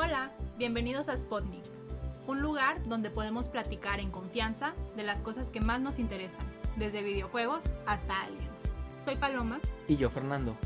[0.00, 1.64] Hola, bienvenidos a Spotnik,
[2.28, 6.46] un lugar donde podemos platicar en confianza de las cosas que más nos interesan,
[6.76, 8.62] desde videojuegos hasta aliens.
[9.04, 9.58] Soy Paloma.
[9.88, 10.56] Y yo, Fernando.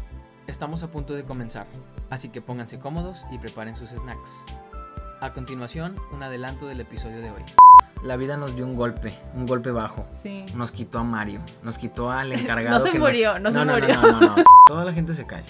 [0.47, 1.67] Estamos a punto de comenzar,
[2.11, 4.45] así que pónganse cómodos y preparen sus snacks.
[5.23, 7.43] A continuación, un adelanto del episodio de hoy.
[8.03, 10.07] La vida nos dio un golpe, un golpe bajo.
[10.23, 10.45] Sí.
[10.55, 12.79] Nos quitó a Mario, nos quitó al encargado.
[12.79, 13.95] No se que murió, no se no, murió.
[13.95, 14.45] No, no, no, no.
[14.67, 15.43] Toda la gente se cae.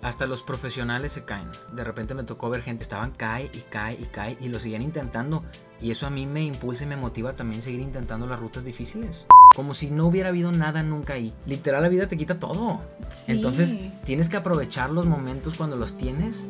[0.00, 1.48] Hasta los profesionales se caen.
[1.72, 4.82] De repente me tocó ver gente, estaban cae y cae y cae y lo siguen
[4.82, 5.44] intentando.
[5.80, 9.26] Y eso a mí me impulsa y me motiva también seguir intentando las rutas difíciles.
[9.56, 11.34] Como si no hubiera habido nada nunca ahí.
[11.46, 12.80] Literal, la vida te quita todo.
[13.10, 13.32] Sí.
[13.32, 16.46] Entonces, tienes que aprovechar los momentos cuando los tienes,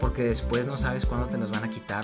[0.00, 2.02] porque después no sabes cuándo te los van a quitar.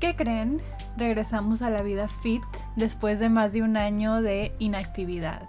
[0.00, 0.60] ¿Qué creen?
[0.96, 2.42] Regresamos a la vida fit
[2.76, 5.48] después de más de un año de inactividad.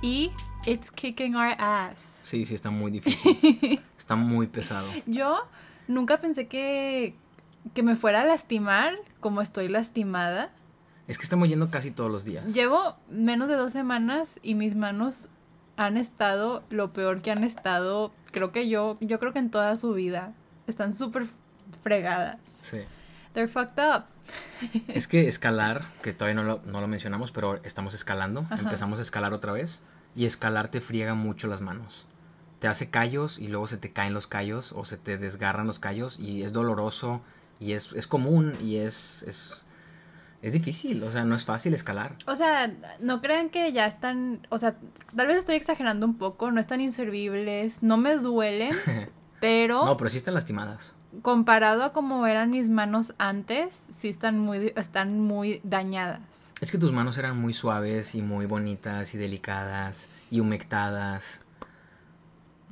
[0.00, 0.30] Y
[0.66, 2.20] it's kicking our ass.
[2.22, 3.80] Sí, sí, está muy difícil.
[3.98, 4.88] Está muy pesado.
[5.06, 5.40] Yo
[5.86, 7.14] nunca pensé que,
[7.74, 10.50] que me fuera a lastimar como estoy lastimada.
[11.08, 12.54] Es que estamos yendo casi todos los días.
[12.54, 15.28] Llevo menos de dos semanas y mis manos
[15.76, 19.76] han estado lo peor que han estado, creo que yo, yo creo que en toda
[19.76, 20.34] su vida.
[20.66, 21.26] Están súper
[21.82, 22.38] fregadas.
[22.60, 22.78] Sí.
[23.38, 24.06] They're fucked up.
[24.88, 28.40] Es que escalar, que todavía no lo, no lo mencionamos, pero estamos escalando.
[28.50, 28.56] Ajá.
[28.58, 29.84] Empezamos a escalar otra vez.
[30.16, 32.08] Y escalar te friega mucho las manos.
[32.58, 35.78] Te hace callos y luego se te caen los callos o se te desgarran los
[35.78, 37.20] callos y es doloroso
[37.60, 39.64] y es, es común y es, es,
[40.42, 41.04] es difícil.
[41.04, 42.16] O sea, no es fácil escalar.
[42.26, 44.74] O sea, no crean que ya están, o sea,
[45.14, 48.74] tal vez estoy exagerando un poco, no están inservibles, no me duelen,
[49.40, 50.96] pero No, pero sí están lastimadas.
[51.22, 56.52] Comparado a como eran mis manos antes, sí están muy, están muy dañadas.
[56.60, 61.42] Es que tus manos eran muy suaves y muy bonitas y delicadas y humectadas.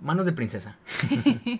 [0.00, 0.77] Manos de princesa.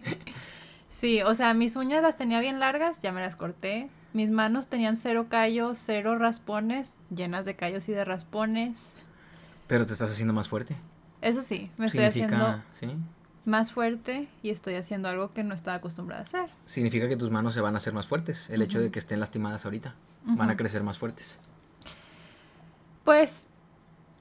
[0.99, 3.91] Sí, o sea, mis uñas las tenía bien largas, ya me las corté.
[4.15, 8.87] Mis manos tenían cero callos, cero raspones, llenas de callos y de raspones.
[9.67, 10.75] Pero te estás haciendo más fuerte.
[11.21, 12.97] Eso sí, me estoy haciendo ¿sí?
[13.47, 16.51] Más fuerte y estoy haciendo algo que no estaba acostumbrada a hacer.
[16.67, 18.51] Significa que tus manos se van a hacer más fuertes.
[18.51, 19.95] El hecho de que estén lastimadas ahorita.
[20.25, 21.39] Van a crecer más fuertes.
[23.05, 23.45] Pues,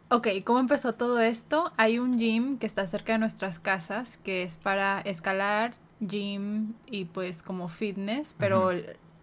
[0.09, 1.73] ok, ¿cómo empezó todo esto?
[1.75, 7.05] Hay un gym que está cerca de nuestras casas que es para escalar, gym y
[7.05, 8.69] pues como fitness, pero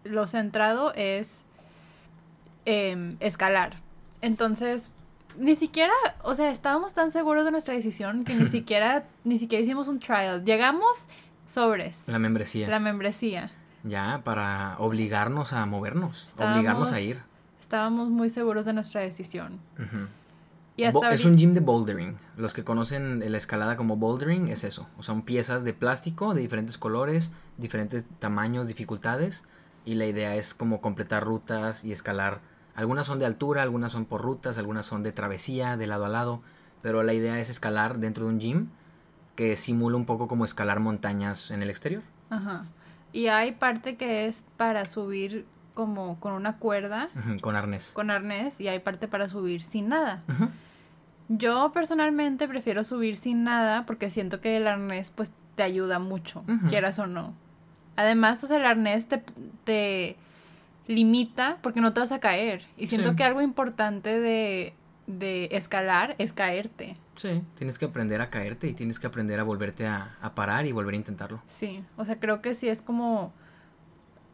[0.03, 1.45] lo centrado es
[2.65, 3.77] em, escalar.
[4.21, 4.91] Entonces,
[5.39, 9.63] ni siquiera, o sea, estábamos tan seguros de nuestra decisión que ni siquiera, ni siquiera
[9.63, 10.45] hicimos un trial.
[10.45, 11.05] Llegamos
[11.47, 12.69] sobres, La membresía.
[12.69, 13.51] la membresía.
[13.85, 16.27] Ya, para obligarnos a movernos.
[16.29, 17.21] Estábamos- Obligarnos a ir.
[17.61, 19.59] Estábamos muy seguros de nuestra decisión.
[20.77, 22.17] Y hasta es un gym de bouldering.
[22.37, 24.89] Los que conocen la escalada como bouldering es eso.
[24.99, 29.45] O son piezas de plástico de diferentes colores, diferentes tamaños, dificultades.
[29.85, 32.41] Y la idea es como completar rutas y escalar.
[32.75, 36.09] Algunas son de altura, algunas son por rutas, algunas son de travesía, de lado a
[36.09, 36.41] lado.
[36.81, 38.69] Pero la idea es escalar dentro de un gym
[39.37, 42.03] que simula un poco como escalar montañas en el exterior.
[42.31, 42.65] Ajá.
[43.13, 47.09] Y hay parte que es para subir como con una cuerda,
[47.41, 47.93] Con arnés.
[47.95, 50.23] con arnés, y hay parte para subir sin nada.
[51.29, 56.43] Yo personalmente prefiero subir sin nada porque siento que el arnés pues te ayuda mucho,
[56.69, 57.33] quieras o no.
[57.97, 59.23] Además, pues el arnés te,
[59.65, 60.17] te
[60.87, 62.65] limita porque no te vas a caer.
[62.77, 63.17] Y siento Sí.
[63.17, 64.75] que algo importante de,
[65.07, 66.97] de escalar es caerte.
[67.17, 70.67] Sí, tienes que aprender a caerte y tienes que aprender a volverte a, a parar
[70.67, 71.43] y volver a intentarlo.
[71.47, 73.33] Sí, o sea, creo que sí es como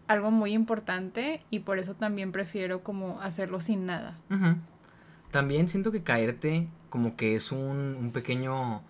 [0.06, 4.16] algo muy importante y por eso también prefiero como hacerlo sin nada.
[5.30, 8.80] También siento que caerte como que es un, un pequeño,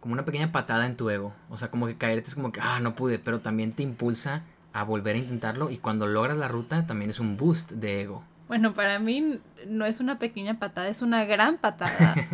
[0.00, 1.32] como una pequeña patada en tu ego.
[1.48, 4.42] O sea, como que caerte es como que, ah, no pude, pero también te impulsa
[4.80, 8.24] a volver a intentarlo y cuando logras la ruta también es un boost de ego.
[8.48, 12.14] Bueno, para mí no es una pequeña patada, es una gran patada.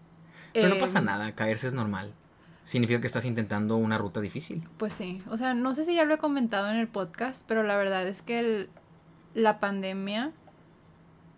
[0.52, 2.12] Pero no Eh, pasa nada, caerse es normal.
[2.64, 4.62] Significa que estás intentando una ruta difícil.
[4.76, 7.62] Pues sí, o sea, no sé si ya lo he comentado en el podcast, pero
[7.64, 8.68] la verdad es que el-
[9.34, 10.30] la pandemia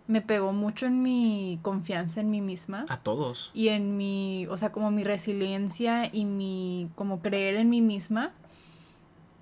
[0.07, 3.49] me pegó mucho en mi confianza en mí misma A todos.
[3.55, 8.31] y en mi, o sea, como mi resiliencia y mi, como creer en mí misma.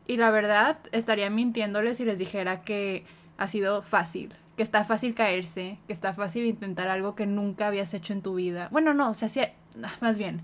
[0.07, 3.05] Y la verdad, estaría mintiéndoles si les dijera que
[3.37, 7.93] ha sido fácil, que está fácil caerse, que está fácil intentar algo que nunca habías
[7.93, 8.67] hecho en tu vida.
[8.71, 10.41] Bueno, no, o sea, sí, ah, más bien.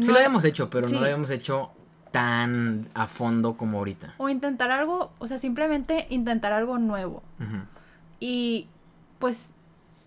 [0.00, 0.94] Sí lo habíamos hecho, pero sí.
[0.94, 1.70] no lo habíamos hecho
[2.10, 4.14] tan a fondo como ahorita.
[4.18, 7.22] O intentar algo, o sea, simplemente intentar algo nuevo.
[8.20, 8.68] Y
[9.18, 9.48] pues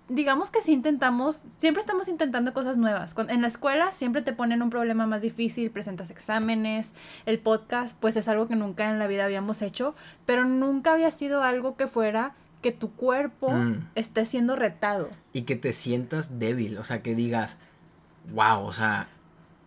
[0.09, 3.15] digamos que sí intentamos, siempre estamos intentando cosas nuevas.
[3.29, 6.93] En la escuela siempre te ponen un problema más difícil, presentas exámenes,
[7.25, 9.95] el podcast pues es algo que nunca en la vida habíamos hecho,
[10.25, 13.87] pero nunca había sido algo que fuera que tu cuerpo Mm.
[13.95, 15.09] esté siendo retado.
[15.31, 17.57] Y que te sientas débil, o sea, que digas,
[18.33, 19.07] wow, o sea,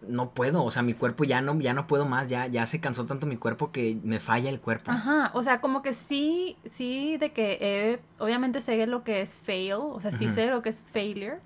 [0.08, 2.80] no puedo, o sea, mi cuerpo ya no, ya no puedo más, ya, ya se
[2.80, 4.90] cansó tanto mi cuerpo que me falla el cuerpo.
[4.90, 9.38] Ajá, o sea, como que sí, sí, de que eh, obviamente sé lo que es
[9.38, 11.38] fail, o sea, sí sé lo que es failure,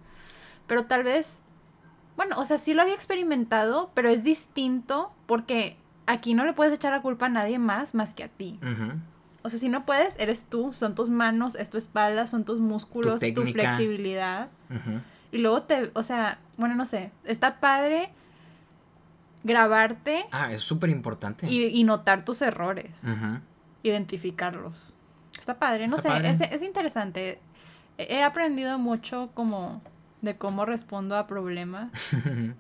[0.67, 1.41] pero tal vez,
[2.17, 5.77] bueno, o sea, sí lo había experimentado, pero es distinto porque
[6.07, 8.59] aquí no le puedes echar la culpa a nadie más más que a ti.
[9.43, 12.59] O sea, si no puedes, eres tú, son tus manos, es tu espalda, son tus
[12.59, 13.53] músculos, tu, técnica.
[13.53, 14.49] flexibilidad.
[15.31, 18.11] Y luego te, o sea, bueno, no sé, está padre
[19.47, 21.47] grabarte Ah, es súper importante.
[21.49, 23.03] y, y notar tus errores
[23.83, 24.95] identificarlos.
[25.39, 26.31] Está padre, no Está sé, padre.
[26.31, 27.39] Es, es interesante.
[27.99, 29.81] He aprendido mucho como
[30.23, 31.91] de cómo respondo a problemas.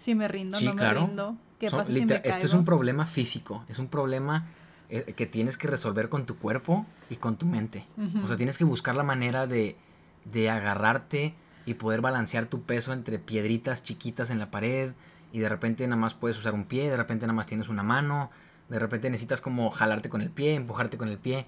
[0.00, 1.36] Si me rindo, Sí, no me rindo.
[1.60, 2.28] ¿Qué Son- pasa si me caigo?
[2.28, 4.46] Este es un problema físico, es un problema
[4.90, 7.84] eh, que tienes que resolver con tu cuerpo y con tu mente.
[8.24, 9.76] O sea, tienes que buscar la manera de,
[10.24, 11.34] de agarrarte
[11.66, 14.90] y poder balancear tu peso entre piedritas chiquitas en la pared
[15.32, 17.82] y de repente nada más puedes usar un pie, de repente nada más tienes una
[17.82, 18.30] mano,
[18.68, 21.46] de repente necesitas como jalarte con el pie, empujarte con el pie.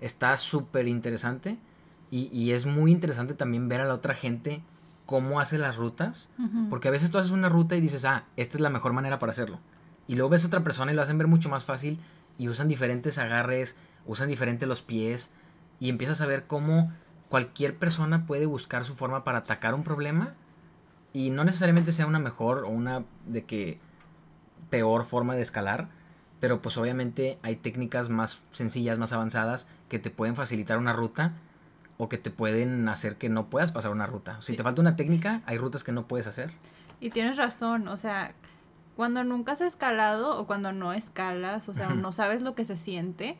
[0.00, 1.58] Está súper interesante
[2.10, 4.62] y, y es muy interesante también ver a la otra gente
[5.06, 6.30] cómo hace las rutas.
[6.70, 9.18] Porque a veces tú haces una ruta y dices, ah, esta es la mejor manera
[9.18, 9.60] para hacerlo.
[10.06, 11.98] Y luego ves a otra persona y lo hacen ver mucho más fácil
[12.38, 13.76] y usan diferentes agarres,
[14.06, 15.32] usan diferentes los pies
[15.80, 16.92] y empiezas a ver cómo
[17.28, 20.34] cualquier persona puede buscar su forma para atacar un problema
[21.14, 23.80] y no necesariamente sea una mejor o una de que
[24.68, 25.88] peor forma de escalar,
[26.40, 31.32] pero pues obviamente hay técnicas más sencillas, más avanzadas que te pueden facilitar una ruta
[31.96, 34.36] o que te pueden hacer que no puedas pasar una ruta.
[34.42, 34.56] Si Sí.
[34.56, 36.50] te falta una técnica, hay rutas que no puedes hacer.
[37.00, 38.34] Y tienes razón, o sea,
[38.96, 42.76] cuando nunca has escalado o cuando no escalas, o sea, no sabes lo que se
[42.76, 43.38] siente,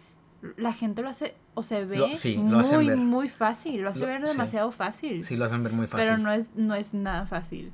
[0.56, 2.96] la gente lo hace o se ve Lo- sí, lo muy, ver.
[2.98, 4.32] muy fácil, lo hace Lo- ver sí.
[4.32, 5.22] demasiado fácil.
[5.24, 6.08] Sí, lo hacen ver muy fácil.
[6.10, 7.72] pero no es, no es nada fácil.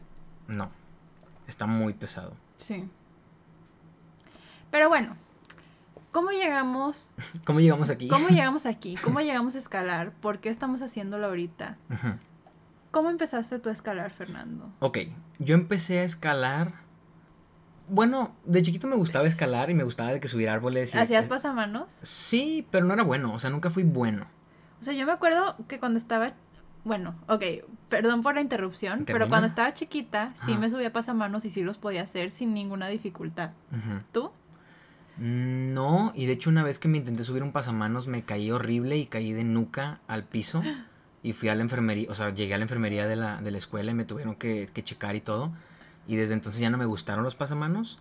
[0.49, 0.71] No.
[1.47, 2.35] Está muy pesado.
[2.57, 2.89] Sí.
[4.71, 5.17] Pero bueno,
[6.13, 7.13] ¿cómo llegamos?
[7.47, 8.09] ¿Cómo llegamos aquí?
[8.09, 8.95] ¿Cómo llegamos aquí?
[9.03, 10.13] ¿Cómo llegamos a escalar?
[10.13, 11.77] ¿Por qué estamos haciéndolo ahorita?
[12.91, 14.71] ¿Cómo empezaste tú a escalar, Fernando?
[14.81, 14.99] Ok,
[15.39, 16.73] yo empecé a escalar.
[17.91, 20.95] Bueno, de chiquito me gustaba escalar y me gustaba de que subir árboles.
[20.95, 21.89] Y ¿Hacías pasamanos?
[22.03, 24.27] Sí, pero no era bueno, o sea, nunca fui bueno.
[24.81, 26.33] O sea, yo me acuerdo que cuando estaba,
[26.85, 27.43] bueno, ok,
[27.89, 30.61] perdón por la interrupción, pero cuando estaba chiquita sí Ajá.
[30.61, 33.51] me subía pasamanos y sí los podía hacer sin ninguna dificultad.
[34.13, 34.31] ¿Tú?
[35.19, 38.97] No, y de hecho una vez que me intenté subir un pasamanos me caí horrible
[38.97, 40.63] y caí de nuca al piso
[41.23, 43.59] y fui a la enfermería, o sea, llegué a la enfermería de la, de la
[43.59, 45.53] escuela y me tuvieron que, que checar y todo.
[46.11, 48.01] Y desde entonces ya no me gustaron los pasamanos,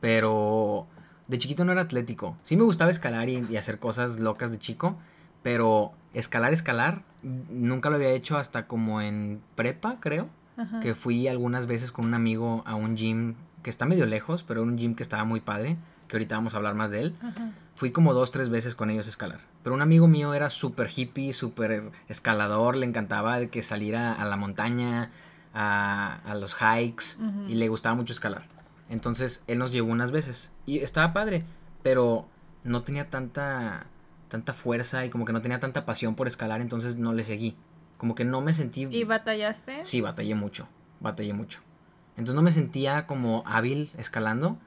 [0.00, 0.86] pero
[1.26, 2.36] de chiquito no era atlético.
[2.44, 4.96] Sí me gustaba escalar y, y hacer cosas locas de chico,
[5.42, 10.78] pero escalar, escalar, nunca lo había hecho hasta como en prepa, creo Ajá.
[10.78, 14.62] que fui algunas veces con un amigo a un gym que está medio lejos, pero
[14.62, 15.76] un gym que estaba muy padre,
[16.06, 17.16] que ahorita vamos a hablar más de él.
[17.20, 17.50] Ajá.
[17.74, 19.40] Fui como dos, tres veces con ellos a escalar.
[19.64, 24.36] Pero un amigo mío era súper hippie, súper escalador, le encantaba que saliera a la
[24.36, 25.10] montaña,
[25.52, 27.16] a, a los hikes,
[27.48, 28.44] y le gustaba mucho escalar.
[28.88, 31.44] Entonces él nos llevó unas veces y estaba padre,
[31.82, 32.28] pero
[32.64, 33.86] no tenía tanta,
[34.28, 37.56] tanta fuerza y como que no tenía tanta pasión por escalar, entonces no le seguí.
[37.98, 38.86] Como que no me sentí...
[38.90, 39.84] ¿Y batallaste?
[39.84, 40.66] Sí, batallé mucho,
[41.00, 41.60] batallé mucho.
[42.16, 44.58] Entonces no me sentía como hábil escalando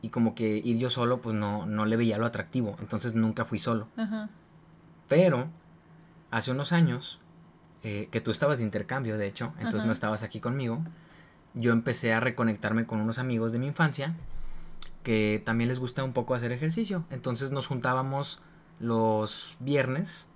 [0.00, 3.44] y como que ir yo solo pues no, no le veía lo atractivo, entonces nunca
[3.44, 3.88] fui solo.
[5.08, 5.48] Pero
[6.30, 7.18] hace unos años,
[7.84, 9.86] eh, que tú estabas de intercambio de hecho, entonces Ajá.
[9.86, 10.82] no estabas aquí conmigo,
[11.54, 14.14] yo empecé a reconectarme con unos amigos de mi infancia
[15.02, 17.04] que también les gusta un poco hacer ejercicio.
[17.10, 18.40] Entonces nos juntábamos
[18.80, 20.26] los viernes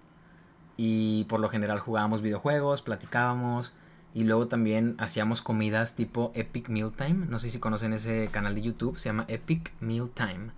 [0.77, 3.75] y por lo general jugábamos videojuegos, platicábamos
[4.15, 7.27] y luego también hacíamos comidas tipo Epic Meal Time.
[7.27, 10.51] No sé si conocen ese canal de YouTube, se llama Epic Meal Time.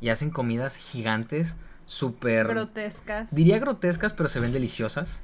[0.00, 1.56] Y hacen comidas gigantes,
[1.86, 2.46] súper...
[2.46, 3.34] Grotescas.
[3.34, 5.22] Diría grotescas, pero se ven deliciosas.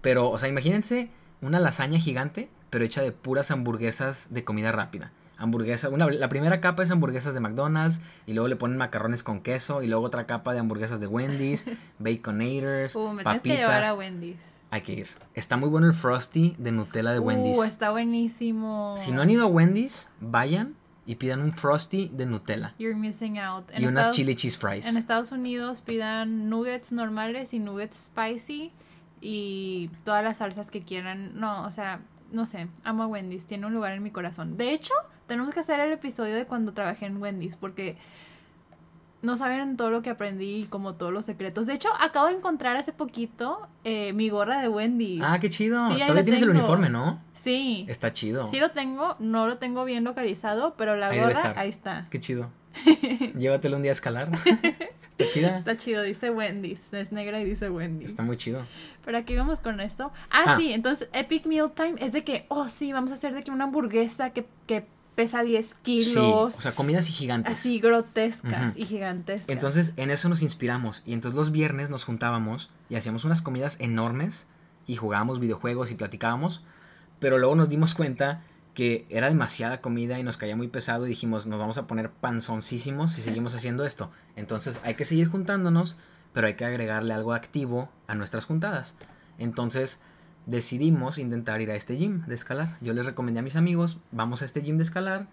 [0.00, 5.12] Pero, o sea, imagínense una lasaña gigante, pero hecha de puras hamburguesas de comida rápida.
[5.38, 9.40] Hamburguesa, una, la primera capa es hamburguesas de McDonald's, y luego le ponen macarrones con
[9.40, 11.64] queso, y luego otra capa de hamburguesas de Wendy's,
[11.98, 13.98] baconators, Uh, me tienes que llevar a papitas.
[13.98, 14.36] Wendy's.
[14.70, 15.08] Hay que ir.
[15.34, 17.58] Está muy bueno el Frosty de Nutella de Wendy's.
[17.58, 18.94] Uh, está buenísimo.
[18.96, 20.76] Si no han ido a Wendy's, vayan
[21.06, 22.74] y pidan un Frosty de Nutella.
[22.78, 23.64] You're missing out.
[23.72, 24.86] En y unas chili cheese fries.
[24.86, 28.72] En Estados Unidos pidan nuggets normales y nuggets spicy
[29.20, 31.38] y todas las salsas que quieran.
[31.38, 32.00] No, o sea,
[32.32, 34.56] no sé, amo a Wendy's, tiene un lugar en mi corazón.
[34.56, 34.94] De hecho,
[35.26, 37.96] tenemos que hacer el episodio de cuando trabajé en Wendy's porque
[39.22, 41.66] no saben todo lo que aprendí, como todos los secretos.
[41.66, 45.20] De hecho, acabo de encontrar hace poquito eh, mi gorra de Wendy.
[45.22, 45.90] Ah, qué chido.
[45.90, 46.60] Sí, Todavía tienes el tengo.
[46.60, 47.20] uniforme, ¿no?
[47.34, 47.84] Sí.
[47.88, 48.46] Está chido.
[48.48, 52.06] Sí lo tengo, no lo tengo bien localizado, pero la Ahí gorra ahí está.
[52.10, 52.50] Qué chido.
[53.38, 54.30] Llévatelo un día a escalar.
[55.22, 55.58] Está chida.
[55.58, 56.92] Está chido, dice Wendy's.
[56.92, 58.10] Es negra y dice Wendy's.
[58.10, 58.64] Está muy chido.
[59.04, 60.12] Pero aquí vamos con esto.
[60.30, 60.56] Ah, Ah.
[60.58, 63.50] sí, entonces Epic Meal Time es de que, oh sí, vamos a hacer de que
[63.50, 64.84] una hamburguesa que, que
[65.14, 66.56] pesa 10 Sí, kilos.
[66.56, 67.52] o sea, comidas y gigantes.
[67.58, 69.48] así grotescas y gigantescas.
[69.50, 71.02] Entonces, en eso nos inspiramos.
[71.04, 74.46] Y entonces los viernes nos juntábamos y hacíamos unas comidas enormes
[74.86, 76.62] y jugábamos videojuegos y platicábamos.
[77.18, 78.42] Pero luego nos dimos cuenta
[78.74, 82.10] que era demasiada comida y nos caía muy pesado y dijimos, nos vamos a poner
[82.10, 84.10] panzoncísimos si seguimos haciendo esto.
[84.36, 85.96] Entonces, hay que seguir juntándonos,
[86.32, 88.96] pero hay que agregarle algo activo a nuestras juntadas.
[89.38, 90.00] Entonces,
[90.46, 92.76] decidimos intentar ir a este gym de escalar.
[92.80, 95.26] Yo les recomendé a mis amigos, vamos a este gym de escalar.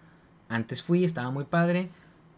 [0.49, 1.89] Antes fui, estaba muy padre.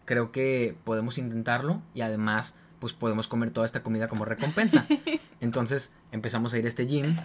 [0.04, 4.86] Creo que podemos intentarlo y además pues podemos comer toda esta comida como recompensa.
[5.40, 7.16] Entonces empezamos a ir a este gym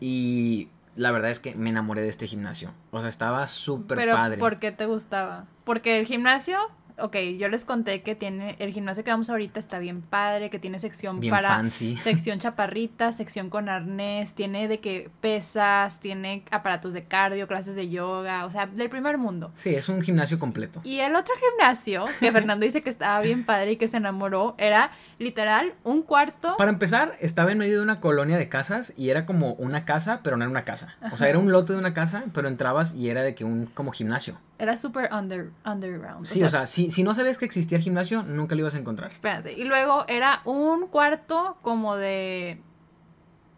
[0.00, 2.72] y la verdad es que me enamoré de este gimnasio.
[2.90, 4.38] O sea, estaba súper padre.
[4.38, 5.46] ¿por qué te gustaba?
[5.64, 6.58] Porque el gimnasio,
[6.98, 10.58] ok, yo les conté que tiene, el gimnasio que vamos ahorita está bien padre, que
[10.58, 11.96] tiene sección Bien para fancy.
[11.98, 17.88] sección chaparrita, sección con arnés, tiene de que pesas, tiene aparatos de cardio, clases de
[17.88, 19.52] yoga, o sea, del primer mundo.
[19.54, 20.80] Sí, es un gimnasio completo.
[20.84, 24.54] Y el otro gimnasio, que Fernando dice que estaba bien padre y que se enamoró,
[24.58, 26.56] era literal un cuarto.
[26.56, 30.20] Para empezar, estaba en medio de una colonia de casas y era como una casa,
[30.22, 30.96] pero no era una casa.
[31.12, 33.66] O sea, era un lote de una casa, pero entrabas y era de que un
[33.66, 34.38] como gimnasio.
[34.62, 36.24] Era súper under, underground.
[36.24, 38.78] Sí, o sea, si, si no sabías que existía el gimnasio, nunca lo ibas a
[38.78, 39.10] encontrar.
[39.10, 39.54] Espérate.
[39.54, 42.60] Y luego era un cuarto como de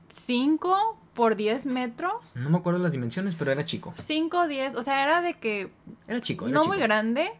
[0.08, 2.36] 5 por 10 metros.
[2.36, 3.92] No me acuerdo las dimensiones, pero era chico.
[3.98, 5.70] 5, 10, o sea, era de que
[6.08, 6.72] Era chico, era no chico.
[6.72, 7.30] muy grande,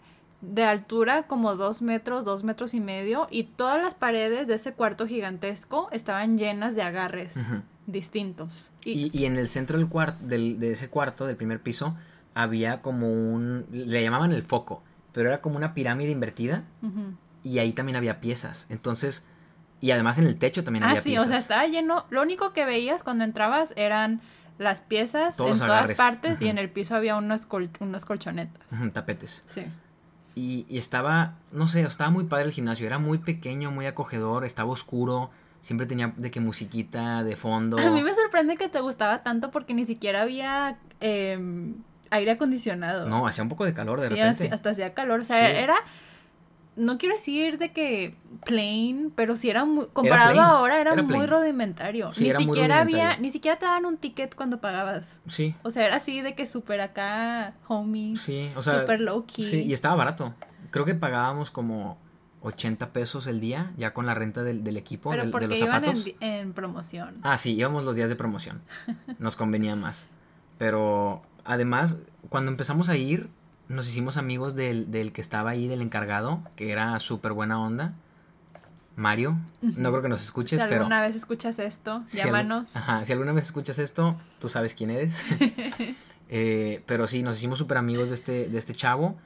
[0.42, 4.75] de altura como 2 metros, 2 metros y medio, y todas las paredes de ese
[4.75, 7.38] cuarto gigantesco estaban llenas de agarres
[7.87, 8.68] distintos.
[8.85, 9.88] Y, Y, y en el centro del
[10.21, 11.97] del, de ese cuarto, del primer piso,
[12.35, 16.64] había como un, le llamaban el foco, pero era como una pirámide invertida
[17.43, 18.67] y ahí también había piezas.
[18.71, 19.26] Entonces,
[19.81, 21.26] y además en el techo también Ah, había sí, piezas.
[21.26, 22.07] o sea, estaba lleno.
[22.11, 24.21] Lo único que veías cuando entrabas eran
[24.59, 28.62] las piezas Todos en todas partes y en el piso había unos, col- unos colchonetas.
[28.93, 29.43] Tapetes.
[29.47, 29.67] Sí.
[30.37, 32.87] Y, y estaba, no sé, estaba muy padre el gimnasio.
[32.87, 35.31] Era muy pequeño, muy acogedor, estaba oscuro.
[35.61, 37.79] Siempre tenía de que musiquita de fondo.
[37.79, 41.75] A mí me sorprende que te gustaba tanto porque ni siquiera había em,
[42.14, 43.09] aire acondicionado.
[43.09, 44.50] No, hacía un poco de calor de Sí, repente.
[44.52, 45.21] hasta hacía calor.
[45.21, 45.56] O sea, Sí.
[45.56, 45.76] era.
[46.76, 49.87] No quiero decir de que plain, pero sí era muy.
[49.92, 52.12] Comparado ahora, era, era muy rudimentario.
[52.12, 53.16] Sí, ni era muy siquiera había.
[53.18, 55.21] Ni siquiera te daban un ticket cuando pagabas.
[55.28, 58.16] Sí, O sea, era así de que súper acá, homie.
[58.16, 59.44] sí, o sea, Súper low key.
[59.44, 60.35] sí, y estaba barato.
[60.73, 61.97] Creo que pagábamos como
[62.42, 65.61] 80 pesos el día, ya con la renta del, del equipo, Pero del- de los
[65.61, 66.14] iban en, zapatos.
[66.21, 67.18] en promoción.
[67.23, 68.62] Ah, sí, íbamos los días de promoción.
[69.21, 70.09] Nos convenía más.
[70.59, 71.99] Pero además,
[72.29, 73.29] cuando empezamos a ir,
[73.69, 77.95] nos hicimos amigos del, del que estaba ahí, del encargado, que era súper buena onda.
[78.97, 79.37] Mario.
[79.61, 80.77] No creo que nos si escuches, pero...
[80.83, 82.77] alguna vez escuchas esto, si al- llámanos.
[82.77, 85.25] Ajá, si alguna vez escuchas esto, tú sabes quién eres.
[86.31, 89.17] Eh, pero sí, nos hicimos súper amigos de este, de este chavo.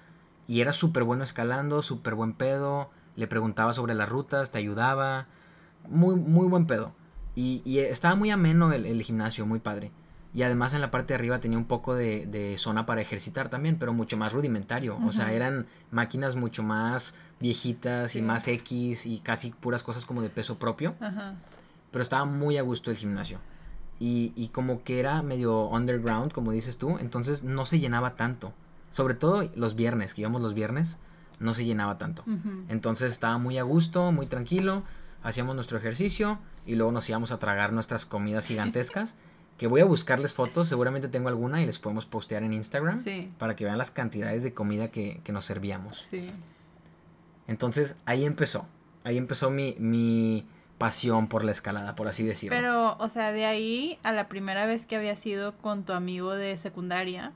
[0.48, 2.90] Y era súper bueno escalando, súper buen pedo.
[3.14, 5.26] Le preguntaba sobre las rutas, te ayudaba.
[5.88, 6.92] Muy, muy buen pedo.
[7.36, 9.92] Y, y estaba muy ameno el, el gimnasio, muy padre.
[10.38, 13.48] Y además en la parte de arriba tenía un poco de, de zona para ejercitar
[13.48, 14.96] también, pero mucho más rudimentario.
[15.04, 18.20] O sea, eran máquinas mucho más viejitas Sí.
[18.20, 20.94] y más X y casi puras cosas como de peso propio
[21.90, 23.38] pero estaba muy a gusto el gimnasio.
[23.98, 28.52] Y, y como que era medio underground, como dices tú, entonces no se llenaba tanto.
[28.92, 30.98] Sobre todo los viernes, que íbamos los viernes,
[31.40, 32.22] no se llenaba tanto.
[32.68, 34.84] Entonces estaba muy a gusto, muy tranquilo,
[35.24, 39.16] hacíamos nuestro ejercicio y luego nos íbamos a tragar nuestras comidas gigantescas.
[39.58, 43.30] que voy a buscarles fotos, seguramente tengo alguna y les podemos postear en Instagram Sí,
[43.38, 46.06] para que vean las cantidades de comida que, que nos servíamos.
[46.10, 46.30] sí.
[47.46, 48.66] Entonces ahí empezó,
[49.04, 50.46] ahí empezó mi, mi
[50.76, 52.54] pasión por la escalada, por así decirlo.
[52.56, 56.34] Pero, o sea, de ahí a la primera vez que habías ido con tu amigo
[56.34, 57.32] de secundaria.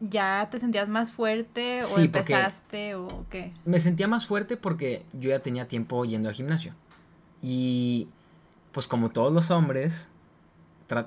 [0.00, 3.52] ¿ya te sentías más fuerte o Sí, porque- empezaste o qué?
[3.66, 6.72] Me sentía más fuerte porque yo ya tenía tiempo yendo al gimnasio.
[7.42, 8.08] Y
[8.72, 10.08] pues como todos los hombres,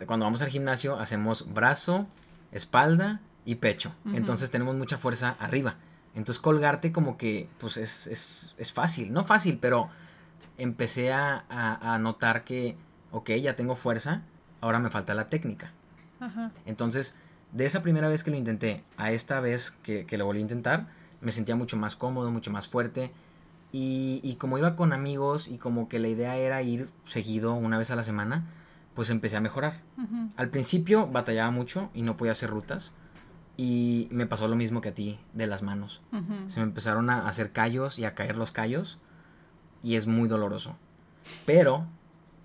[0.05, 2.07] cuando vamos al gimnasio hacemos brazo,
[2.51, 3.93] espalda y pecho.
[4.05, 4.15] Ujú.
[4.15, 5.75] Entonces tenemos mucha fuerza arriba.
[6.15, 9.11] Entonces colgarte como que pues es, es, es fácil.
[9.13, 9.89] No fácil, pero
[10.57, 12.75] empecé a, a- a notar que
[13.11, 14.21] ok, ya tengo fuerza,
[14.61, 15.71] ahora me falta la técnica.
[16.19, 16.51] Ajá.
[16.65, 17.15] Entonces,
[17.51, 20.43] de esa primera vez que lo intenté a esta vez que, que lo volví a
[20.43, 20.88] intentar,
[21.19, 23.11] me sentía mucho más cómodo, mucho más fuerte.
[23.73, 27.77] Y, y como iba con amigos y como que la idea era ir seguido una
[27.77, 28.43] vez a la semana,
[28.93, 29.81] pues empecé a mejorar.
[30.38, 32.93] Al principio batallaba mucho y no podía hacer rutas.
[33.57, 36.01] Y me pasó lo mismo que a ti de las manos.
[36.48, 39.00] Se me empezaron a hacer callos y a caer los callos.
[39.83, 40.77] Y es muy doloroso.
[41.45, 41.86] Pero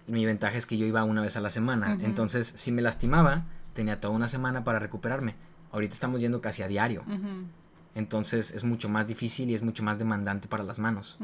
[0.06, 1.98] mi ventaja es que yo iba una vez a la semana.
[2.02, 5.34] Entonces, si me lastimaba, tenía toda una semana para recuperarme.
[5.72, 7.04] Ahorita estamos yendo casi a diario.
[7.94, 11.18] Entonces es mucho más difícil y es mucho más demandante para las manos.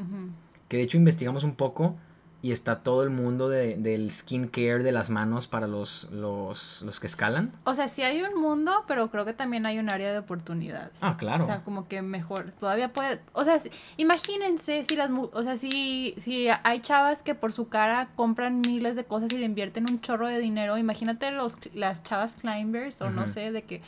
[0.69, 1.97] Que de hecho investigamos un poco
[2.45, 6.99] y está todo el mundo de- del skincare de las manos para los, los, los
[6.99, 7.53] que escalan.
[7.65, 10.91] O sea, sí hay un mundo, pero creo que también hay un área de oportunidad.
[11.01, 11.45] Ah, claro.
[11.45, 15.57] O sea, como que mejor, todavía puede, o sea, si- imagínense si las, o sea,
[15.57, 19.89] si, si hay chavas que por su cara compran miles de cosas y le invierten
[19.89, 23.83] un chorro de dinero, imagínate los, las chavas climbers o no sé, de que,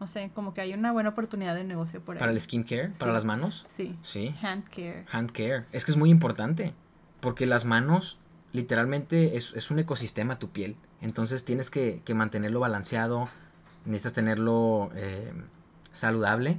[0.00, 2.18] no sé, como que hay una buena oportunidad de negocio por ahí.
[2.18, 3.14] para el skincare, para Sí.
[3.14, 3.66] las manos.
[3.68, 4.34] Sí, Sí.
[4.42, 5.04] hand care.
[5.12, 5.66] Hand care.
[5.72, 6.74] Es que es muy importante.
[7.20, 8.18] Porque las manos,
[8.52, 10.76] literalmente, es, es un ecosistema tu piel.
[11.00, 13.28] Entonces tienes que, que mantenerlo balanceado.
[13.84, 15.32] Necesitas tenerlo eh,
[15.92, 16.58] saludable.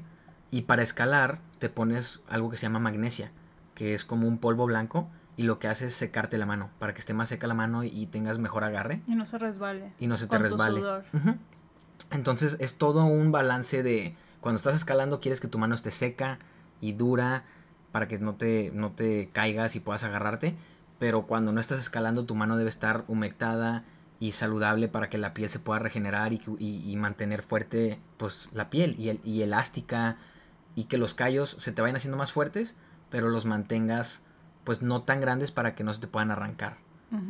[0.51, 3.31] Y para escalar, te pones algo que se llama magnesia.
[3.75, 5.09] Que es como un polvo blanco.
[5.37, 6.69] Y lo que hace es secarte la mano.
[6.77, 9.01] Para que esté más seca la mano y, y tengas mejor agarre.
[9.07, 9.93] Y no se resbale.
[9.99, 10.79] Y no se te Con tu resbale.
[10.79, 11.05] sudor.
[12.11, 16.39] Entonces es todo un balance de cuando estás escalando quieres que tu mano esté seca
[16.81, 17.45] y dura
[17.91, 20.55] para que no te, no te caigas y puedas agarrarte.
[20.99, 23.83] Pero cuando no estás escalando tu mano debe estar humectada
[24.19, 28.49] y saludable para que la piel se pueda regenerar y, y- y mantener fuerte pues
[28.53, 30.17] la piel y, el- y elástica
[30.75, 32.75] y que los callos se te vayan haciendo más fuertes
[33.09, 34.21] pero los mantengas
[34.63, 36.77] pues no tan grandes para que no se te puedan arrancar.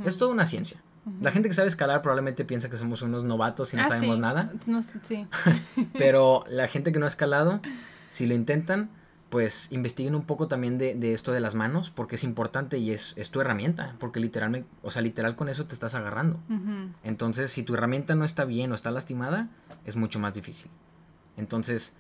[0.06, 0.82] Es toda una ciencia.
[1.22, 4.18] La gente que sabe escalar probablemente piensa que somos unos novatos y no Ah, sabemos
[4.18, 4.22] sí.
[4.22, 4.52] nada.
[4.68, 5.26] No, sí.
[5.98, 7.62] Pero la gente que no ha escalado,
[8.10, 8.90] si lo intentan,
[9.32, 12.92] pues investiguen un poco también de, de esto de las manos, porque es importante y
[12.92, 16.38] es, es tu herramienta, porque literalmente, o sea, literal con eso te estás agarrando.
[17.02, 19.48] Entonces, si tu herramienta no está bien o está lastimada,
[19.86, 20.70] es mucho más difícil.
[21.38, 21.96] Entonces,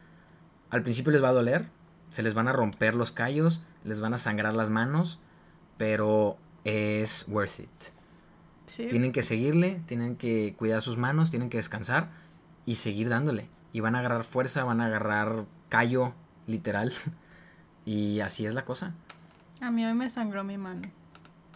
[0.69, 1.69] al principio les va a doler,
[2.09, 5.17] se les van a romper los callos, les van a sangrar las manos,
[5.77, 7.69] pero es worth it.
[8.65, 8.87] Sí.
[8.87, 12.09] Tienen que seguirle, tienen que cuidar sus manos, tienen que descansar
[12.65, 13.47] y seguir dándole.
[13.71, 16.13] Y van a agarrar fuerza, van a agarrar callo,
[16.51, 16.93] literal.
[17.83, 18.93] Y así es la cosa.
[19.59, 20.83] A mí hoy me sangró mi mano.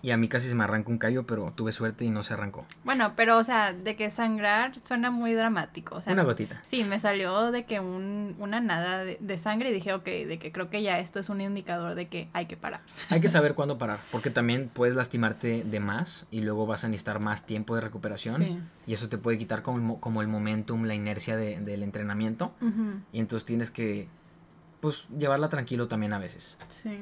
[0.02, 2.34] Y a mí casi se me arranca un callo, pero tuve suerte y no se
[2.34, 2.66] arrancó.
[2.84, 5.96] Bueno, pero o sea, de que sangrar suena muy dramático.
[5.96, 6.62] O sea, Una gotita.
[6.64, 10.38] Sí, me salió de que un, una nada de, de sangre y dije, ok, de
[10.40, 12.82] que creo que ya esto es un indicador de que hay que parar.
[13.10, 16.88] Hay que saber cuándo parar, porque también puedes lastimarte de más y luego vas a
[16.88, 18.42] necesitar más tiempo de recuperación.
[18.44, 18.60] Sí.
[18.88, 22.52] Y eso te puede quitar como como el momentum, la inercia de- del entrenamiento.
[23.12, 24.08] Y entonces tienes que,
[24.86, 26.60] pues, llevarla tranquilo también a veces.
[26.70, 27.00] Sí.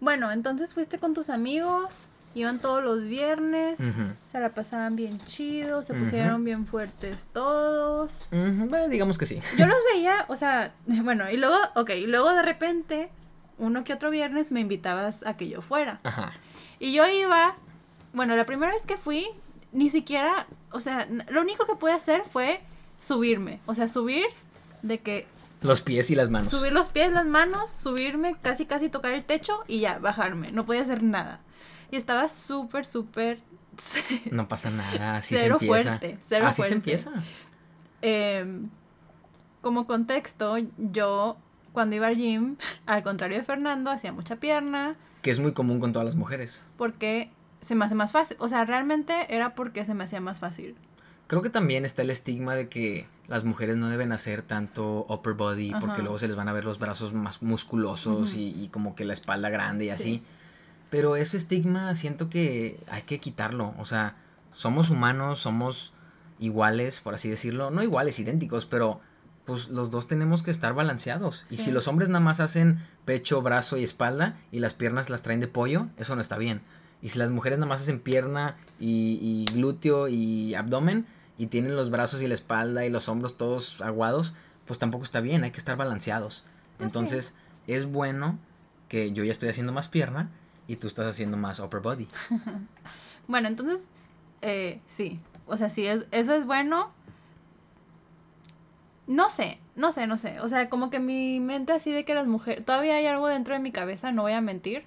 [0.00, 3.78] Bueno, entonces fuiste con tus amigos, iban todos los viernes,
[4.32, 8.28] se la pasaban bien chido, se pusieron bien fuertes todos.
[8.30, 9.40] Bueno, digamos que sí.
[9.58, 13.10] Yo los veía, o sea, bueno, y luego, ok, y luego de repente,
[13.58, 16.00] uno que otro viernes me invitabas a que yo fuera.
[16.04, 16.32] Ajá.
[16.78, 17.56] Y yo iba,
[18.14, 19.26] bueno, la primera vez que fui,
[19.72, 22.62] ni siquiera, o sea, lo único que pude hacer fue
[23.00, 24.24] subirme, o sea, subir
[24.80, 25.26] de que
[25.62, 26.48] Los pies y las manos.
[26.48, 30.64] subir los pies, las manos, subirme, casi casi tocar el techo y ya, bajarme, no
[30.66, 31.40] podía hacer nada.
[31.90, 33.40] Y estaba súper, súper...
[34.30, 35.88] No pasa nada, así Cero se empieza.
[35.98, 37.12] fuerte, cero así se empieza.
[38.02, 38.68] Em,
[39.60, 41.36] como contexto, yo
[41.72, 45.80] cuando iba al gym, al contrario de Fernando, hacía mucha pierna Que es muy común
[45.80, 46.62] con todas las mujeres.
[46.76, 48.38] porque se me hace más fácil.
[48.40, 50.76] O sea, realmente era porque se me hacía más fácil.
[51.30, 55.34] Creo que también está el estigma de que las mujeres no deben hacer tanto upper
[55.34, 58.96] body porque luego se les van a ver los brazos más musculosos y, y como
[58.96, 59.92] que la espalda grande y Sí.
[59.94, 60.22] así.
[60.90, 63.74] Pero ese estigma siento que hay que quitarlo.
[63.78, 64.16] O sea,
[64.52, 65.92] somos humanos, somos
[66.40, 67.70] iguales, por así decirlo.
[67.70, 69.00] No iguales, idénticos, pero
[69.44, 71.44] pues los dos tenemos que estar balanceados.
[71.48, 75.22] Y si los hombres nada más hacen pecho, brazo y espalda y las piernas las
[75.22, 76.60] traen de pollo, eso no está bien.
[77.02, 81.06] Y si las mujeres nada más hacen pierna y, y glúteo y abdomen
[81.40, 84.34] y tienen los brazos y la espalda y los hombros todos aguados,
[84.66, 86.44] pues tampoco está bien, hay que estar balanceados.
[86.76, 86.98] Pues sí.
[86.98, 87.34] Entonces
[87.66, 88.38] es bueno
[88.88, 90.28] que yo ya estoy haciendo más pierna
[90.68, 92.08] y tú estás haciendo más upper body.
[93.26, 93.86] Bueno, entonces,
[94.42, 95.20] eh, sí.
[95.46, 96.90] O sea, sí, es, eso es bueno.
[99.06, 100.40] No sé, no sé, no sé.
[100.40, 102.64] O sea, como que mi mente así de que las mujeres...
[102.64, 104.82] Todavía hay algo dentro de mi cabeza, no voy a mentir,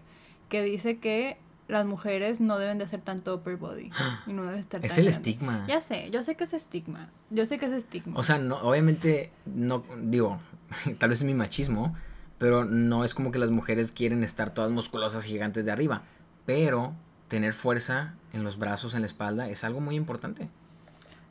[0.49, 3.89] que dice que las mujeres no deben de hacer tanto upper body.
[4.27, 5.65] Y no deben estar Es el estigma.
[5.67, 7.09] Ya sé, yo sé que es estigma.
[7.29, 8.17] Yo sé que es estigma.
[8.17, 10.39] O sea, no, obviamente, no, digo,
[10.99, 11.95] tal vez es mi machismo,
[12.37, 16.03] pero no es como que las mujeres quieren estar todas musculosas gigantes de arriba.
[16.45, 16.93] Pero
[17.27, 20.49] tener fuerza en los brazos, en la espalda, es algo muy importante.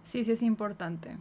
[0.05, 1.17] Sí, sí es importante.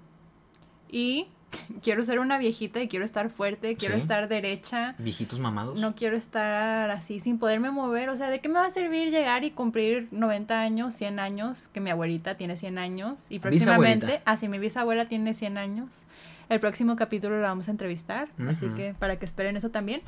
[0.90, 1.28] Y
[1.84, 4.02] quiero ser una viejita y quiero estar fuerte, quiero Sí.
[4.02, 4.96] estar derecha.
[4.98, 5.80] Viejitos mamados.
[5.80, 8.10] No quiero estar así sin poderme mover.
[8.10, 11.68] O sea, ¿de qué me va a servir llegar y cumplir 90 años, 100 años?
[11.68, 13.22] Que mi abuelita tiene 100 años.
[13.30, 16.04] Y próximamente, así mi bisabuela tiene 100 años.
[16.50, 18.30] El próximo capítulo la vamos a entrevistar.
[18.48, 20.02] Así que para que esperen eso también.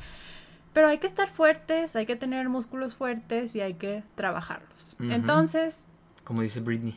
[0.74, 4.96] Pero hay que estar fuertes, hay que tener músculos fuertes y hay que trabajarlos.
[5.00, 5.86] Entonces,
[6.24, 6.96] Como dice Britney.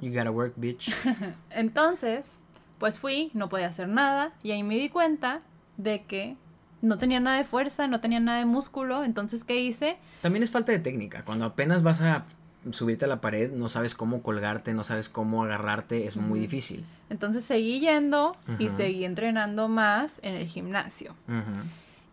[0.00, 0.90] You gotta work, bitch.
[1.50, 2.32] Entonces,
[2.80, 5.42] pues fui, no podía hacer nada y ahí me di cuenta
[5.76, 6.36] de que
[6.82, 9.98] no tenía nada de fuerza, no tenía nada de músculo, entonces ¿qué hice?
[10.22, 11.22] También es falta de técnica.
[11.24, 12.24] Cuando apenas vas a
[12.70, 16.84] subirte a la pared, no sabes cómo colgarte, no sabes cómo agarrarte, es muy difícil.
[17.10, 21.14] Entonces seguí yendo y seguí entrenando más en el gimnasio.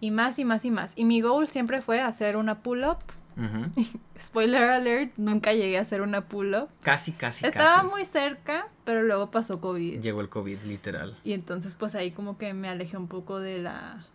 [0.02, 0.94] Y más y más y más.
[0.98, 2.98] Y mi goal siempre fue hacer una pull-up.
[4.20, 6.70] Spoiler alert, nunca llegué a hacer una pull-up.
[6.82, 7.88] Casi, casi, Estaba casi.
[7.88, 10.02] muy cerca, pero luego pasó COVID.
[10.02, 11.18] Llegó el COVID, literal.
[11.24, 14.06] Y entonces pues ahí como que me alejé un poco de la,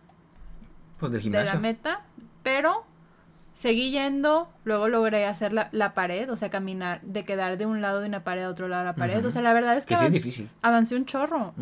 [0.99, 1.53] Pues del de gimnasio.
[1.53, 2.01] la meta,
[2.43, 2.83] pero
[3.53, 7.81] seguí yendo, luego logré hacer la, la pared, o sea, caminar, de quedar de un
[7.81, 9.85] lado de una pared a otro lado de la pared, o sea, la verdad es
[9.85, 10.49] que, que sí es difícil.
[10.61, 11.53] avancé un chorro.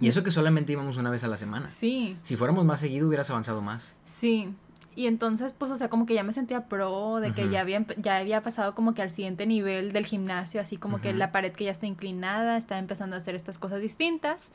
[0.00, 1.68] Y eso que solamente íbamos una vez a la semana.
[1.68, 3.94] sí, Si fuéramos más seguido, hubieras avanzado más.
[4.04, 4.52] sí,
[4.96, 7.80] y entonces, pues, o sea, como que ya me sentía pro, de que ya había,
[7.80, 11.32] empe- ya había pasado como que al siguiente nivel del gimnasio, así como que la
[11.32, 14.50] pared que ya está inclinada, estaba empezando a hacer estas cosas distintas,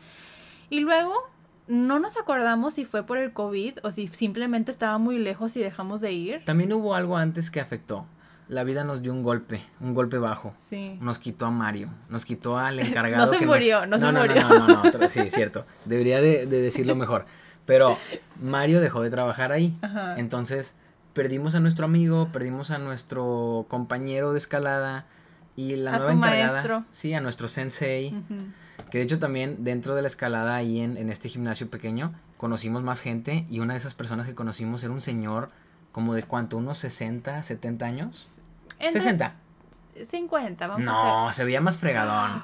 [0.70, 1.14] y luego...
[1.72, 5.60] No nos acordamos si fue por el COVID o si simplemente estaba muy lejos y
[5.60, 6.44] dejamos de ir.
[6.44, 8.08] También hubo algo antes que afectó.
[8.48, 10.56] La vida nos dio un golpe, un golpe bajo.
[10.58, 10.98] Sí.
[11.00, 13.24] Nos quitó a Mario, nos quitó al encargado.
[13.24, 14.42] No se que nos- murió, no se no, murió.
[14.42, 15.64] No, no, no, no, no, sí, es cierto.
[15.86, 17.28] Debería de, de decirlo mejor.
[17.70, 17.98] Pero
[18.42, 19.78] Mario dejó de trabajar ahí.
[19.82, 20.18] Ajá.
[20.20, 20.74] Entonces
[21.14, 25.06] perdimos a nuestro amigo, perdimos a nuestro compañero de escalada
[25.56, 26.52] y la A nueva su encargada.
[26.54, 26.86] maestro.
[26.92, 28.14] Sí, a nuestro sensei.
[28.90, 32.82] Que de hecho también dentro de la escalada ahí en, en este gimnasio pequeño conocimos
[32.82, 35.50] más gente y una de esas personas que conocimos era un señor
[35.92, 38.40] como de cuánto, unos 60, 70 años.
[38.80, 39.34] Entre 60.
[40.10, 42.44] 50, vamos a No, se veía más fregadón.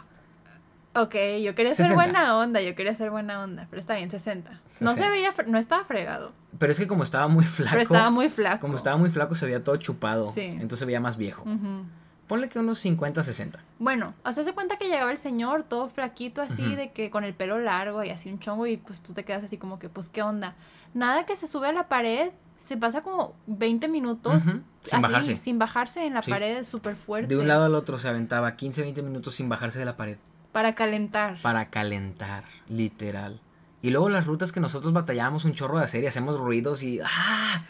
[0.95, 1.95] Ok, yo quería ser 60.
[1.95, 4.49] buena onda, yo quería ser buena onda, pero está bien, 60.
[4.51, 4.59] No
[4.91, 5.09] se 60.
[5.09, 8.61] veía, no estaba fregado, Pero es que como estaba muy flaco, pero estaba muy flaco.
[8.61, 10.25] como estaba muy flaco se veía todo chupado.
[10.27, 10.41] Sí.
[10.41, 11.43] Entonces se veía más viejo.
[11.43, 11.83] Ujú.
[12.27, 13.59] Ponle que unos 50, 60.
[13.77, 17.23] Bueno, o sea, se cuenta que llegaba el señor todo flaquito así, de que con
[17.23, 19.89] el pelo largo y así un chongo y pues tú te quedas así como que,
[19.89, 20.55] pues, ¿qué onda?
[20.95, 24.41] Nada que se sube a la pared, se pasa como 20 minutos.
[24.43, 25.37] Sin así, bajarse.
[25.37, 26.31] Sin bajarse en la Sí.
[26.31, 27.35] pared, súper fuerte.
[27.35, 30.17] De un lado al otro se aventaba 15, 20 minutos sin bajarse de la pared.
[30.55, 31.41] Para calentar.
[31.41, 33.41] Para calentar, literal.
[33.81, 37.01] Y luego las rutas que nosotros batallábamos un chorro de hacer y hacemos ruidos y
[37.03, 37.65] ¡ah!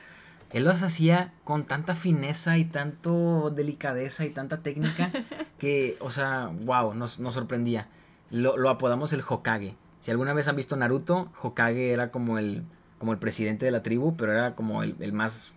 [0.52, 5.10] Él las hacía con tanta fineza y tanto delicadeza y tanta técnica
[5.58, 7.88] que, o sea, wow, nos, nos sorprendía.
[8.30, 9.76] Lo, lo apodamos el Hokage.
[10.00, 12.66] Si alguna vez han visto Naruto, Hokage era como el,
[13.00, 15.54] como el presidente de la tribu, pero era como el, el más,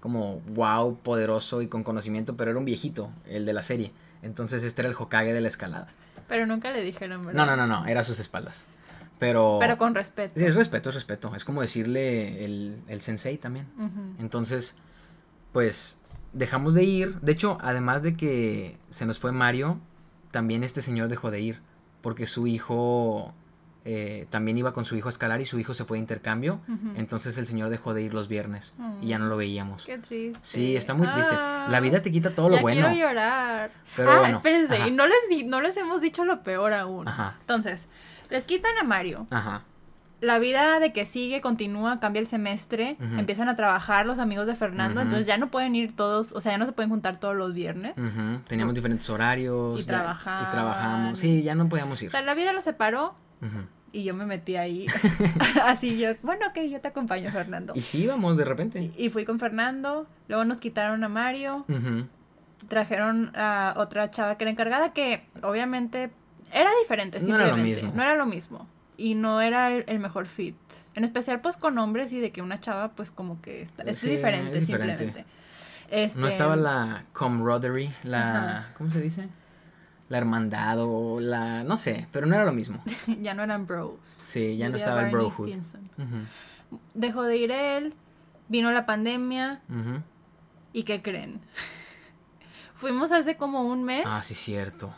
[0.00, 3.92] como wow, poderoso y con conocimiento, pero era un viejito, el de la serie.
[4.22, 5.92] Entonces este era el Hokage de la escalada.
[6.32, 7.44] Pero nunca le dijeron, No, ¿verdad?
[7.46, 8.64] no, no, no, era a sus espaldas.
[9.18, 9.58] Pero.
[9.60, 10.40] Pero con respeto.
[10.40, 11.34] Sí, es respeto, es respeto.
[11.36, 13.66] Es como decirle el, el sensei también.
[14.18, 14.76] Entonces,
[15.52, 16.00] pues
[16.32, 17.20] dejamos de ir.
[17.20, 19.78] De hecho, además de que se nos fue Mario,
[20.30, 21.60] también este señor dejó de ir.
[22.00, 23.34] Porque su hijo
[23.84, 26.60] eh, también iba con su hijo a escalar y su hijo se fue de intercambio.
[26.94, 29.84] Entonces el señor dejó de ir los viernes y ya no lo veíamos.
[29.84, 30.38] Qué triste.
[30.42, 31.34] Sí, está muy triste.
[31.36, 32.88] Ah, La vida te quita todo lo ya bueno.
[32.88, 33.72] quiero llorar.
[33.96, 34.88] Pero ah, bueno, espérense, ajá.
[34.88, 37.08] y no les, no les hemos dicho lo peor aún.
[37.08, 37.36] Ajá.
[37.40, 37.88] Entonces,
[38.30, 39.26] les quitan a Mario.
[39.30, 39.62] Ajá.
[40.20, 44.54] La vida de que sigue, continúa, cambia el semestre, empiezan a trabajar los amigos de
[44.54, 47.34] Fernando, entonces ya no pueden ir todos, o sea, ya no se pueden juntar todos
[47.34, 47.94] los viernes.
[48.46, 49.80] Teníamos diferentes horarios.
[49.80, 49.82] Y ya-.
[49.82, 51.18] Y trabajamos.
[51.18, 52.06] Sí, ya no podíamos ir.
[52.06, 53.16] O sea, la vida los separó
[53.92, 54.86] Y yo me metí ahí.
[55.64, 57.72] Así yo, bueno, ok, yo te acompaño, Fernando.
[57.76, 58.80] Y sí íbamos de repente.
[58.96, 61.66] Y, y fui con Fernando, luego nos quitaron a Mario,
[62.68, 66.10] trajeron a otra chava que era encargada que obviamente
[66.52, 67.92] era diferente No era lo simplemente, mismo.
[67.96, 70.54] no era lo mismo y no era el, el mejor fit
[70.94, 73.98] en especial pues con hombres y de que una chava pues como que está, es
[73.98, 74.98] Sí, diferente es diferente.
[75.04, 75.30] simplemente
[75.90, 78.70] Este, No estaba la camaraderie, la...
[78.78, 79.28] ¿Cómo se dice?
[80.08, 81.64] La hermandad o la...
[81.64, 82.82] No sé, pero no era lo mismo.
[83.22, 85.50] ya no eran bros Sí, ya no estaba el brohood.
[86.94, 87.94] Dejó de ir él
[88.52, 89.60] vino la pandemia.
[90.72, 91.40] ¿Y qué creen?
[92.76, 94.04] Fuimos hace como un mes.
[94.06, 94.94] Ah, sí, cierto.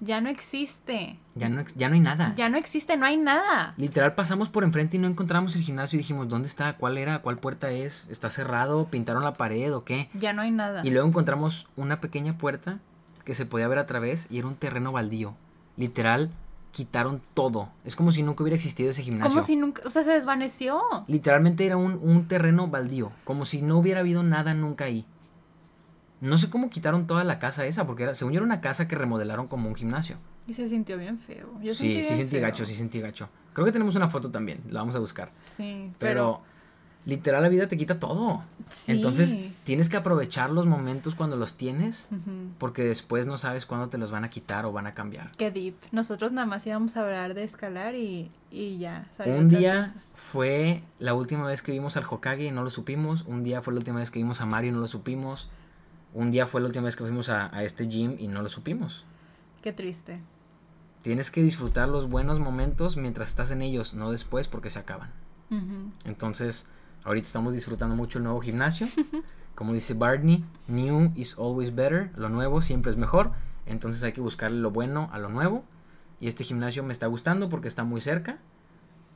[0.00, 1.18] Ya no existe.
[1.34, 2.34] Ya no, ya no hay nada.
[2.36, 3.72] Ya no existe, no hay nada.
[3.78, 6.76] Literal pasamos por enfrente y no encontramos el gimnasio y dijimos, ¿dónde está?
[6.76, 7.20] ¿Cuál era?
[7.22, 8.06] ¿Cuál puerta es?
[8.10, 8.88] ¿Está cerrado?
[8.88, 10.10] ¿Pintaron la pared o qué?
[10.12, 10.82] Ya no hay nada.
[10.84, 12.78] Y luego encontramos una pequeña puerta
[13.26, 15.34] que se podía ver a través y era un terreno baldío.
[15.76, 16.30] Literal,
[16.70, 17.68] quitaron todo.
[17.84, 19.28] Es como si nunca hubiera existido ese gimnasio.
[19.28, 20.80] Como si nunca, o sea, se desvaneció.
[21.08, 25.04] Literalmente era un, un terreno baldío, como si no hubiera habido nada nunca ahí.
[26.20, 28.88] No sé cómo quitaron toda la casa esa, porque era, según yo era una casa
[28.88, 30.16] que remodelaron como un gimnasio.
[30.46, 31.48] Y se sintió bien feo.
[31.60, 32.42] Yo sí, sentí sí bien sentí feo.
[32.42, 33.28] gacho, sí sentí gacho.
[33.52, 35.32] Creo que tenemos una foto también, la vamos a buscar.
[35.56, 36.55] Sí, Pero, pero.
[37.06, 38.42] Literal la vida te quita todo.
[38.68, 38.92] sí.
[38.92, 42.08] Entonces tienes que aprovechar los momentos cuando los tienes,
[42.58, 45.30] porque después no sabes cuándo te los van a quitar o van a cambiar.
[45.38, 45.76] Qué deep.
[45.92, 49.08] Nosotros nada más íbamos a hablar de escalar y, y ya.
[49.24, 50.04] Un día cosa.
[50.14, 53.22] fue la última vez que vimos al Hokage y no lo supimos.
[53.26, 55.48] Un día fue la última vez que vimos a Mario y no lo supimos.
[56.12, 58.48] Un día fue la última vez que fuimos a, a este gym y no lo
[58.48, 59.04] supimos.
[59.62, 60.20] Qué triste.
[61.02, 65.10] Tienes que disfrutar los buenos momentos mientras estás en ellos, no después porque se acaban.
[66.04, 66.66] Entonces,
[67.06, 68.88] ahorita estamos disfrutando mucho el nuevo gimnasio.
[69.54, 72.10] Como dice Barney, new is always better.
[72.16, 73.32] Lo nuevo siempre es mejor.
[73.64, 75.64] Entonces hay que buscarle lo bueno a lo nuevo.
[76.20, 78.38] Y este gimnasio me está gustando porque está muy cerca.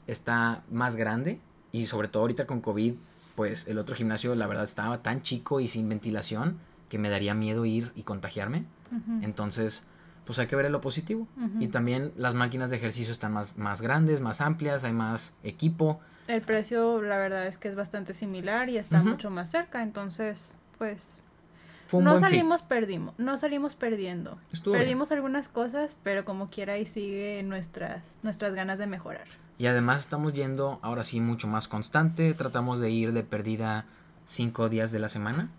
[0.06, 1.40] Está más grande.
[1.72, 2.94] Y sobre todo ahorita con COVID,
[3.34, 7.34] pues el otro gimnasio la verdad estaba tan chico y sin ventilación que me daría
[7.34, 8.64] miedo ir y contagiarme.
[9.22, 9.86] Entonces,
[10.24, 11.28] pues hay que ver lo positivo.
[11.58, 16.00] Y también las máquinas de ejercicio están más, más grandes, más amplias, hay más equipo.
[16.30, 19.82] El precio, la verdad es que es bastante similar y está mucho más cerca.
[19.82, 21.18] Entonces, pues.
[21.92, 24.38] No salimos perdimos, no salimos perdiendo.
[24.52, 24.82] Estuvo bien.
[24.82, 29.26] Perdimos algunas cosas, pero como quiera ahí sigue nuestras, nuestras ganas de mejorar.
[29.58, 32.32] Y además estamos yendo ahora sí mucho más constante.
[32.34, 33.86] Tratamos de ir de perdida
[34.24, 35.50] cinco días de la semana.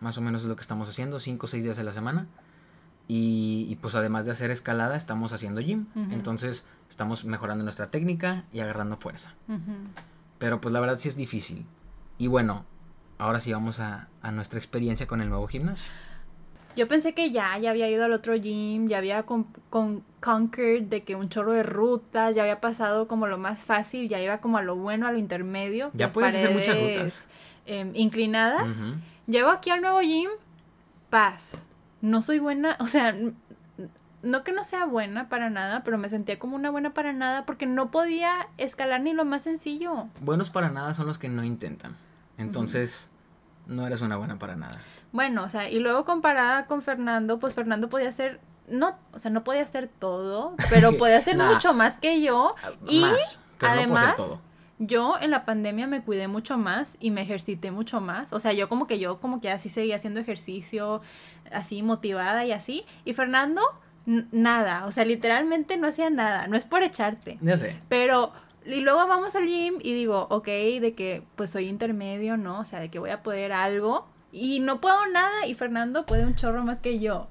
[0.00, 2.26] Más o menos es lo que estamos haciendo, cinco o seis días de la semana.
[3.10, 5.86] Y, y, pues además de hacer escalada, estamos haciendo gym.
[6.10, 9.34] Entonces estamos mejorando nuestra técnica y agarrando fuerza.
[10.38, 11.64] Pero pues la verdad sí es difícil.
[12.18, 12.64] Y bueno,
[13.16, 15.90] ahora sí vamos a, a nuestra experiencia con el nuevo gimnasio.
[16.76, 20.84] Yo pensé que ya, ya había ido al otro gym, ya había con, con conquered
[20.84, 24.38] de que un chorro de rutas, ya había pasado como lo más fácil, ya iba
[24.38, 25.90] como a lo bueno, a lo intermedio.
[25.94, 27.26] Ya puedes hacer muchas rutas.
[27.66, 28.70] em, inclinadas.
[28.70, 28.94] Ujú.
[29.26, 30.28] Llego aquí al nuevo gym,
[31.10, 31.64] paz.
[32.00, 33.14] No soy buena, o sea,
[34.22, 37.44] no que no sea buena para nada, pero me sentía como una buena para nada
[37.46, 40.08] porque no podía escalar ni lo más sencillo.
[40.20, 41.96] Buenos para nada son los que no intentan.
[42.36, 43.10] Entonces,
[43.66, 44.78] no eres una buena para nada.
[45.12, 49.30] Bueno, o sea, y luego comparada con Fernando, pues Fernando podía hacer, no, o sea,
[49.30, 51.52] no podía hacer todo, pero podía hacer Nah.
[51.52, 52.54] mucho más que yo.
[52.86, 54.40] Y más, pero no puedo hacer además, todo.
[54.78, 58.32] Yo en la pandemia me cuidé mucho más y me ejercité mucho más.
[58.32, 61.00] O sea, yo como que yo como que así seguía haciendo ejercicio,
[61.52, 62.84] así motivada y así.
[63.04, 63.62] Y Fernando,
[64.06, 66.46] nada, o sea, literalmente no hacía nada.
[66.46, 67.76] No es por echarte, Ya sé.
[67.88, 68.32] pero
[68.66, 72.60] y luego vamos al gym y digo, ok, de que pues soy intermedio, ¿no?
[72.60, 76.24] O sea, de que voy a poder algo y no puedo nada y Fernando puede
[76.26, 77.28] un chorro más que yo.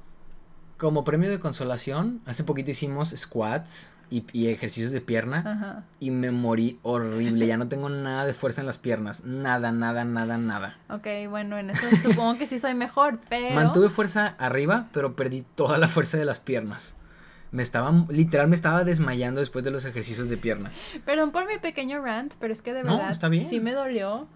[0.78, 5.84] Como premio de consolación, hace poquito hicimos squats y, y ejercicios de pierna Ajá.
[6.00, 7.46] y me morí horrible.
[7.48, 9.24] Ya no tengo nada de fuerza en las piernas.
[9.26, 10.78] Nada, nada, nada, nada.
[10.90, 13.54] Ok, bueno, en eso supongo que sí soy mejor, pero...
[13.56, 16.96] Mantuve fuerza arriba, pero perdí toda la fuerza de las piernas.
[17.52, 20.70] Me estaba, literal, me estaba desmayando después de los ejercicios de pierna.
[21.06, 23.44] Perdón por mi pequeño rant, pero es que de No, verdad está bien.
[23.48, 24.28] sí me dolió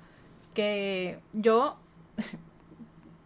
[0.53, 1.77] que yo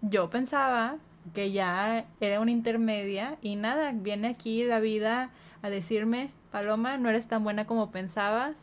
[0.02, 0.98] yo pensaba
[1.34, 5.30] que ya era una intermedia y nada, viene aquí la vida
[5.66, 8.56] a decirme, Paloma, no eres tan buena como pensabas.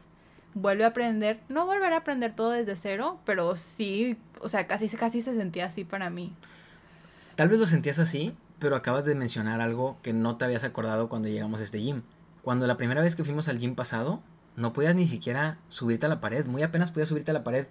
[0.55, 4.89] Vuelve a aprender, no volver a aprender todo desde cero, pero sí, o sea, casi
[4.89, 6.35] casi se sentía así para mí.
[7.37, 11.09] Tal vez lo sentías así, pero acabas de mencionar algo que no te habías acordado
[11.09, 12.03] cuando llegamos a este gym.
[12.43, 14.23] Cuando la primera vez que fuimos al gym pasado,
[14.57, 17.67] no podías ni siquiera subirte a la pared, muy apenas podías subirte a la pared.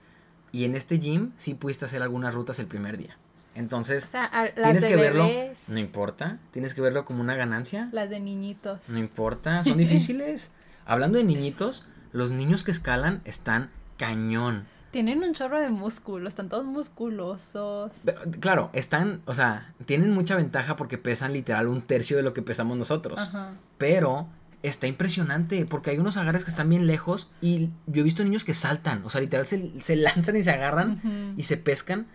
[0.52, 3.18] Y en este gym sí pudiste hacer algunas rutas el primer día.
[3.54, 7.90] O Entonces, sea, tienes que verlo, bebés, no importa, tienes que verlo como una ganancia,
[7.92, 8.80] las de niñitos.
[8.88, 10.54] no importa, son difíciles.
[10.86, 14.66] Hablando de niñitos, los niños que escalan están cañón.
[14.92, 17.92] Tienen un chorro de músculos, están todos musculosos.
[18.04, 22.34] Pero, claro, están, o sea, tienen mucha ventaja porque pesan literal un tercio de lo
[22.34, 23.20] que pesamos nosotros.
[23.20, 23.54] Ajá.
[23.78, 24.28] Pero
[24.64, 28.44] está impresionante porque hay unos agarres que están bien lejos y yo he visto niños
[28.44, 32.08] que saltan, o sea, literal se, se lanzan y se agarran y se pescan.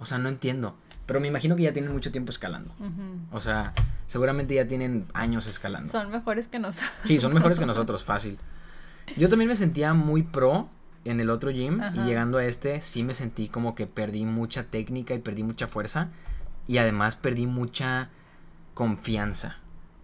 [0.00, 0.76] O sea, no entiendo.
[1.06, 2.74] Pero me imagino que ya tienen mucho tiempo escalando.
[2.78, 3.18] ujú.
[3.36, 3.74] O sea,
[4.06, 5.90] seguramente ya tienen años escalando.
[5.90, 6.90] Son mejores que nosotros.
[7.04, 8.38] Sí, son mejores que nosotros, fácil.
[9.16, 10.68] Yo también me sentía muy pro
[11.04, 11.94] en el otro gym Ajá.
[11.94, 15.66] y llegando a este sí me sentí como que perdí mucha técnica y perdí mucha
[15.66, 16.08] fuerza
[16.66, 18.08] y además perdí mucha
[18.72, 19.58] confianza.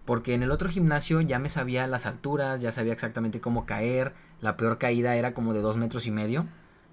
[0.05, 4.13] Porque en el otro gimnasio ya me sabía las alturas, ya sabía exactamente cómo caer.
[4.39, 6.47] La peor caída era como de dos metros y medio.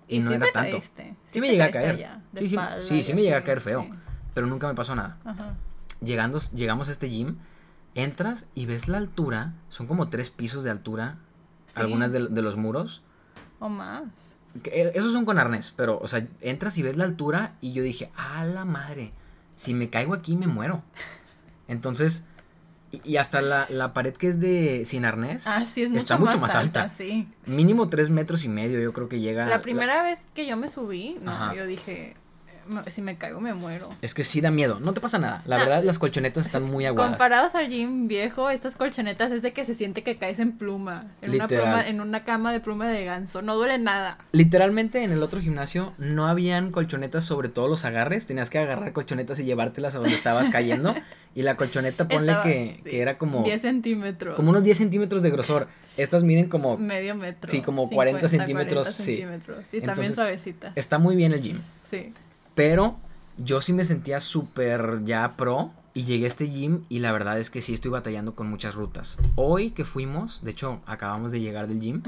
[0.09, 0.79] Y, no sí era te tanto.
[0.79, 1.97] caíste, Sí me te llegué a caer.
[2.35, 3.87] Sí, sí, espalda sí, me llegué a caer feo.
[4.35, 5.19] Pero nunca me pasó nada.
[5.25, 5.55] Ajá.
[6.01, 7.37] Llegando, llegamos a este gym,
[7.95, 9.55] entras y ves la altura.
[9.69, 11.19] Son como tres pisos de altura.
[11.75, 13.03] Algunas de, de los muros.
[13.59, 14.05] O más.
[14.65, 17.83] Eh, Esos son con arnés, pero, o sea, entras y ves la altura y yo
[17.83, 19.13] dije, a la madre,
[19.57, 20.83] si me caigo aquí me muero.
[21.69, 22.25] Entonces,
[23.05, 26.17] y, hasta la, la pared que es de sin arnés, Ah, sí, es mucho, Está
[26.17, 26.89] mucho más alta.
[26.89, 27.27] Sí.
[27.47, 29.47] mínimo tres metros y medio, yo creo que llega.
[29.47, 32.28] La primera vez que yo me subí, no, yo dije, "Me-
[32.89, 33.91] si me caigo me muero.
[34.03, 35.43] Es que sí da miedo, no te pasa nada.
[35.47, 35.59] La Ah.
[35.61, 37.13] verdad, las colchonetas están muy aguadas.
[37.13, 41.07] Comparados al gym viejo, estas colchonetas es de que se siente que caes en pluma.
[41.23, 43.43] En una, pluma, en una cama de pluma de ganso.
[43.43, 44.19] No duele nada.
[44.33, 48.93] Literalmente en el otro gimnasio no habían colchonetas sobre todos los agarres, tenías que agarrar
[48.93, 50.95] colchonetas y llevártelas a donde estabas cayendo.
[51.35, 54.35] y la colchoneta, ponle Estaba- que, sí, que era como, 10 centímetros.
[54.37, 55.69] como unos 10 centímetros de grosor.
[55.97, 57.51] Estas miden como Medio metro.
[57.51, 59.03] Sí, como 40 centímetros, 40 sí.
[59.17, 59.67] centímetros.
[59.71, 60.73] Sí, Entonces, suavecitas.
[60.77, 61.61] Está muy bien el gym.
[61.91, 62.13] Sí.
[62.59, 62.97] Pero
[63.39, 65.73] yo sí me sentía súper ya pro.
[65.95, 68.75] Y llegué a este gym y la verdad es que sí estoy batallando con muchas
[68.77, 69.19] rutas.
[69.35, 72.03] Hoy que fuimos, de hecho acabamos de llegar del gym,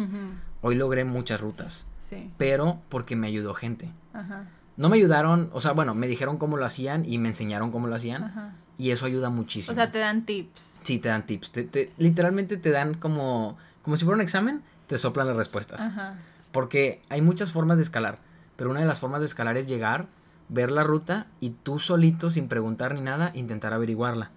[0.60, 1.86] hoy logré muchas rutas.
[2.08, 2.30] Sí.
[2.36, 3.90] Pero porque me ayudó gente.
[4.12, 4.44] Ajá.
[4.76, 7.88] No me ayudaron, o sea, bueno, me dijeron cómo lo hacían y me enseñaron cómo
[7.88, 8.22] lo hacían.
[8.24, 8.52] Ajá.
[8.78, 9.72] Y eso ayuda muchísimo.
[9.72, 10.80] O sea, te dan tips.
[10.84, 11.50] Sí, te dan tips.
[11.50, 15.80] Te- te- literalmente te dan como, como si fuera un examen, te soplan las respuestas.
[15.80, 16.14] Ajá.
[16.52, 18.18] Porque hay muchas formas de escalar,
[18.54, 20.06] pero una de las formas de escalar es llegar,
[20.50, 24.30] ver la ruta y tú solito, sin preguntar ni nada, intentar averiguarla.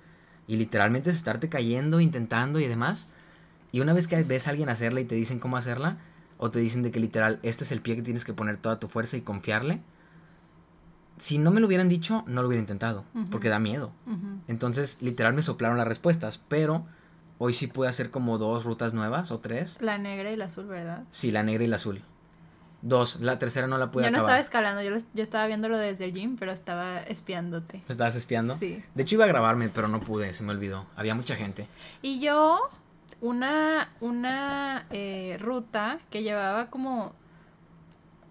[0.48, 3.10] Y literalmente es estarte cayendo, intentando y demás.
[3.72, 5.98] Y una vez que ves a alguien hacerla y te dicen cómo hacerla,
[6.38, 8.80] o te dicen de que literal, este es el pie que tienes que poner toda
[8.80, 9.82] tu fuerza y confiarle,
[11.18, 13.94] si no me lo hubieran dicho, no lo hubiera intentado, porque da miedo.
[14.48, 16.86] Entonces, literal me soplaron las respuestas, pero
[17.38, 19.80] hoy sí pude hacer como dos rutas nuevas o tres.
[19.82, 21.04] La negra y la azul, ¿verdad?
[21.12, 22.04] Sí, la negra y la azul.
[22.86, 25.78] Dos, la tercera no la pude yo no estaba escalando, yo, lo- yo estaba viéndolo
[25.78, 27.78] desde el gym, pero estaba espiándote.
[27.78, 28.58] ¿Me estabas espiando?
[28.58, 28.84] Sí.
[28.94, 30.86] De hecho iba a grabarme, pero no pude, se me olvidó.
[30.98, 31.66] Había mucha gente.
[32.02, 32.60] Y yo,
[33.22, 37.14] una, una eh, ruta que llevaba como,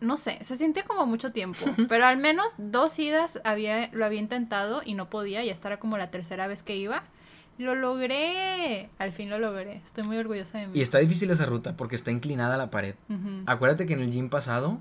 [0.00, 4.18] no sé, se sentía como mucho tiempo, pero al menos dos idas había, lo había
[4.20, 7.04] intentado y no podía, y esta era como la tercera vez que iba.
[7.58, 10.78] Lo logré, al fin lo logré, estoy muy orgullosa de mí.
[10.78, 12.94] Y está difícil esa ruta porque está inclinada la pared.
[13.46, 14.78] Acuérdate que en el gym pasado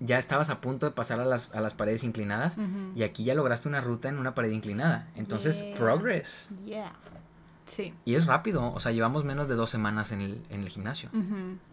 [0.00, 2.56] ya estabas a punto de pasar a las, a las paredes inclinadas
[2.94, 5.08] y aquí ya lograste una ruta en una pared inclinada.
[5.16, 5.74] Entonces, Yeah.
[5.76, 6.48] progress.
[6.64, 6.92] Yeah.
[7.66, 7.92] Sí.
[8.06, 11.10] Y es rápido, o sea, llevamos menos de dos semanas en el, en el gimnasio.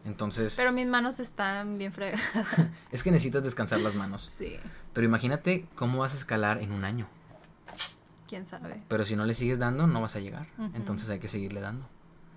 [0.03, 2.21] Entonces, Pero mis manos están bien fregadas.
[2.91, 4.29] es que necesitas descansar las manos.
[4.37, 4.57] Sí,
[4.91, 7.07] Pero imagínate cómo vas a escalar en un año.
[8.27, 8.83] Quién sabe.
[8.87, 10.47] Pero si no le sigues dando, no vas a llegar.
[10.73, 11.87] Entonces hay que seguirle dando.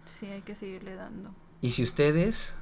[0.05, 1.35] Sí, hay que seguirle dando.
[1.61, 2.57] Y si ustedes,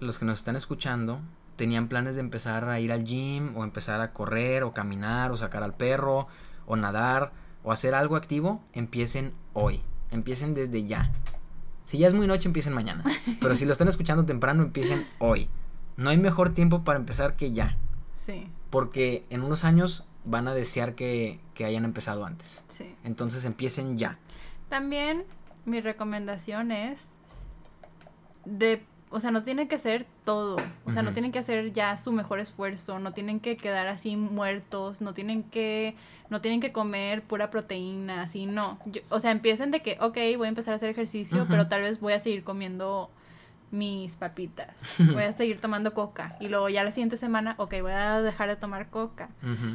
[0.00, 1.20] los que nos están escuchando,
[1.56, 5.36] tenían planes de empezar a ir al gym o empezar a correr o caminar o
[5.36, 6.26] sacar al perro
[6.66, 9.82] o nadar o hacer algo activo, empiecen hoy.
[10.10, 11.12] Empiecen desde ya.
[11.84, 13.04] Si ya es muy noche, empiecen mañana.
[13.40, 15.48] Pero si lo están escuchando temprano, empiecen hoy.
[15.96, 17.76] No hay mejor tiempo para empezar que ya.
[18.14, 22.64] Sí, Porque en unos años van a desear que, que hayan empezado antes.
[22.68, 22.94] sí.
[23.04, 24.18] Entonces empiecen ya.
[24.68, 25.24] También
[25.64, 27.06] mi recomendación es
[28.44, 30.56] de, o sea, no tienen que hacer todo,
[30.86, 34.16] o sea, no tienen que hacer ya su mejor esfuerzo, no tienen que quedar así
[34.16, 35.94] muertos, no tienen que,
[36.30, 38.78] no tienen que comer pura proteína, así, no.
[38.86, 41.82] Yo- o sea, empiecen de que, ok, voy a empezar a hacer ejercicio, pero tal
[41.82, 43.10] vez voy a seguir comiendo
[43.70, 47.92] mis papitas, voy a seguir tomando coca, y luego ya la siguiente semana, ok, voy
[47.92, 49.30] a dejar de tomar coca.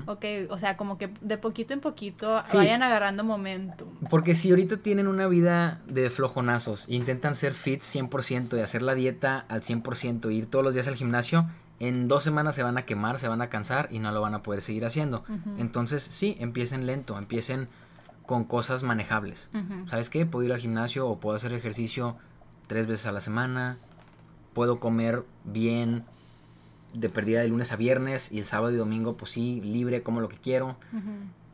[0.06, 2.58] Ok, o sea, como que de poquito en poquito Sí.
[2.58, 3.88] vayan agarrando momentum.
[4.10, 8.82] Porque si ahorita tienen una vida de flojonazos e intentan ser fit 100% y hacer
[8.82, 11.48] la dieta al 100% ir todos los días al gimnasio,
[11.80, 14.34] en dos semanas se van a quemar, se van a cansar y no lo van
[14.34, 15.24] a poder seguir haciendo.
[15.58, 17.68] Entonces sí, empiecen lento, empiecen
[18.26, 19.50] con cosas manejables.
[19.88, 20.26] ¿Sabes qué?
[20.26, 22.18] Puedo ir al gimnasio o puedo hacer ejercicio
[22.68, 23.78] tres veces a la semana.
[24.54, 26.04] Puedo comer bien
[26.94, 30.22] de perdida de lunes a viernes y el sábado y domingo pues sí, libre, como
[30.22, 30.78] lo que quiero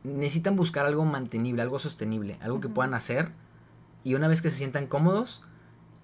[0.03, 3.31] necesitan buscar algo mantenible, algo sostenible, algo que puedan hacer
[4.03, 5.43] y una vez que se sientan cómodos,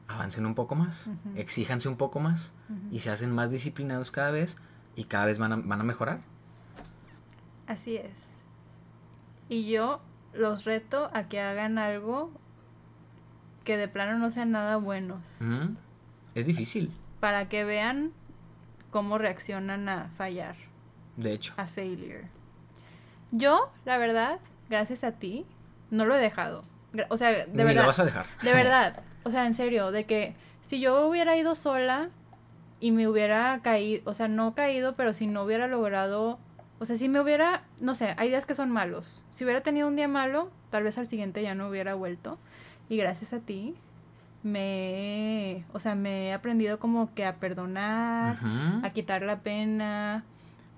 [0.08, 2.53] avancen un poco más, exíjanse un poco más
[2.91, 4.58] y se hacen más disciplinados cada vez
[4.95, 6.22] y cada vez van a, van a mejorar.
[7.66, 8.36] Así es.
[9.49, 10.01] Y yo
[10.34, 12.32] los reto a que hagan algo
[13.68, 15.39] que de plano no sean nada buenos.
[16.36, 16.89] Es difícil.
[17.20, 18.13] Para que vean
[18.91, 20.55] cómo reaccionan a fallar,
[21.18, 21.53] De hecho.
[21.57, 22.30] a failure.
[23.32, 24.39] Yo, la verdad,
[24.70, 25.45] gracias a ti,
[25.91, 26.63] no lo he dejado.
[27.09, 27.82] O sea, de Ni verdad.
[27.82, 28.26] lo vas a dejar.
[28.41, 29.01] De verdad.
[29.24, 30.34] O sea, en serio, de que
[30.65, 32.09] si yo hubiera ido sola
[32.80, 36.39] y me hubiera caído, o sea, no caído, pero si no hubiera logrado,
[36.80, 39.26] o sea, si me hubiera, no sé, hay días que son malos.
[39.30, 42.39] Si hubiera tenido un día malo, tal vez al siguiente ya no hubiera vuelto.
[42.90, 43.76] Y gracias a ti,
[44.44, 48.40] me, o sea, me he aprendido como que a perdonar,
[48.84, 50.24] a quitar la pena.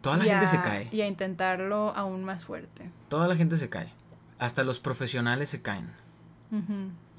[0.02, 0.88] Toda la gente a- se cae.
[0.92, 2.90] Y a intentarlo aún más fuerte.
[3.10, 3.92] Toda la gente se cae.
[4.40, 5.90] Hasta los profesionales se caen.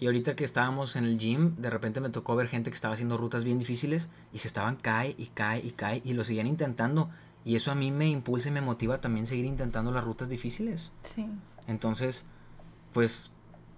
[0.01, 2.95] Y ahorita que estábamos en el gym, de repente me tocó ver gente que estaba
[2.95, 6.47] haciendo rutas bien difíciles y se estaban cae y cae y cae y lo seguían
[6.49, 7.11] intentando.
[7.45, 10.93] Y eso a mí me impulsa y me motiva también seguir intentando las rutas difíciles.
[11.03, 11.27] Sí.
[11.69, 12.27] Entonces,
[12.93, 13.31] pues,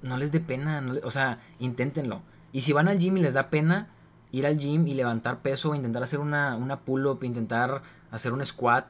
[0.02, 2.22] no les dé pena, no le- o sea, inténtenlo.
[2.52, 3.88] Y si van al gym y les da pena
[4.30, 8.44] ir al gym y levantar peso, o intentar hacer una, una pull-up, intentar hacer un
[8.44, 8.86] squat,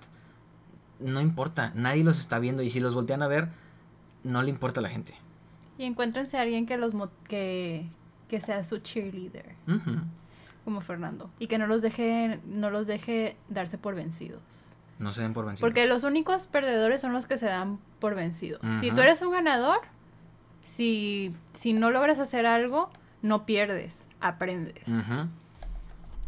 [1.00, 3.48] no importa, nadie los está viendo y si los voltean a ver,
[4.24, 5.14] no le importa a la gente.
[5.78, 7.86] Y encuéntrense a alguien que los mo- que,
[8.28, 9.54] que sea su cheerleader,
[10.64, 14.40] como Fernando, y que no los deje no los deje darse por vencidos.
[15.00, 15.68] No se den por vencidos.
[15.68, 18.60] Porque los únicos perdedores son los que se dan por vencidos.
[18.80, 19.78] Si tú eres un ganador,
[20.64, 22.90] si, si no logras hacer algo,
[23.22, 24.88] no pierdes, aprendes.
[24.88, 25.28] Ujú.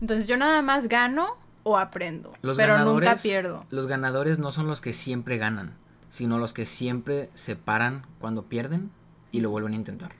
[0.01, 1.28] Entonces yo nada más gano
[1.62, 3.64] o aprendo, Los pero nunca ganadores- pierdo.
[3.70, 5.72] Los ganadores no son los que siempre ganan,
[6.11, 8.91] sino los que siempre se paran cuando pierden
[9.32, 10.12] y lo vuelven a intentar.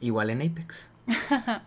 [0.00, 0.90] Igual en Apex.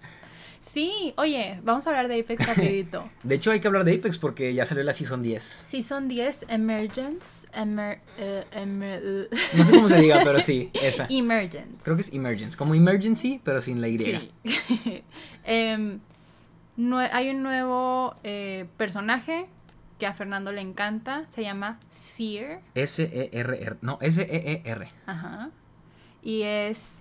[0.74, 3.10] Sí, oye, vamos a hablar de Apex rapidito.
[3.24, 5.44] De hecho, hay que hablar de Apex porque ya salió la Season 10.
[5.44, 11.08] Season 10, Emergence, emer, eh, emer- No sé cómo se diga, pero sí, esa.
[11.10, 11.84] Emergence.
[11.84, 14.00] Creo que es Emergence, como Emergency, pero sin la Y.
[14.00, 15.04] Sí.
[15.44, 16.00] Em,
[17.12, 19.48] hay un nuevo eh, personaje
[20.00, 22.62] que a Fernando le encanta, se llama Seer.
[22.76, 23.76] S-E-R-R.
[23.82, 24.88] No, S-E-E-R.
[25.06, 25.50] Ajá.
[26.24, 26.94] Y es,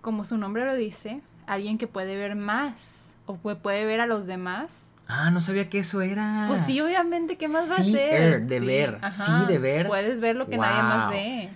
[0.00, 4.26] como su nombre lo dice, alguien que puede ver más o puede ver a los
[4.26, 4.86] demás.
[5.06, 6.44] Ah, no sabía que eso era.
[6.48, 8.42] Pues sí, obviamente, ¿qué más va a ser?
[8.46, 8.98] de ver.
[9.02, 9.12] ajá.
[9.12, 9.86] Sí, de ver.
[9.86, 11.50] Puedes ver lo que nadie más ve.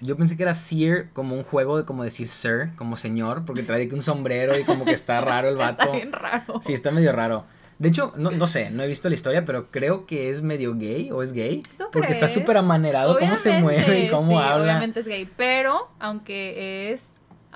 [0.00, 3.62] Yo pensé que era Seer como un juego de como decir sir, como señor, porque
[3.62, 5.84] trae un sombrero y como que está raro el vato.
[5.84, 6.60] Está bien raro.
[6.62, 7.44] Sí, está medio raro.
[7.78, 10.74] De hecho, no, no sé, no he visto la historia, pero creo que es medio
[10.74, 11.62] gay o es gay.
[11.78, 14.72] ¿Tú Porque está súper amanerado cómo se mueve y cómo sí, habla.
[14.72, 17.08] Obviamente es gay, pero aunque es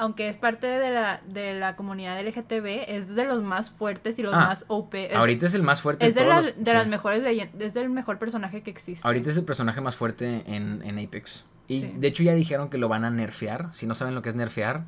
[0.03, 4.23] aunque es parte de la, de la comunidad LGTB, es de los más fuertes y
[4.23, 4.95] los Ah, más OP.
[4.95, 6.77] Es, Ahorita es el más fuerte es de, las, los- de sí.
[6.77, 9.07] las mejores leyendas, es del mejor personaje que existe.
[9.07, 11.47] Ahorita es el personaje más fuerte en, en Apex.
[11.69, 11.95] Y Sí.
[11.97, 13.69] de hecho ya dijeron que lo van a nerfear.
[13.73, 14.85] Si no saben lo que es nerfear,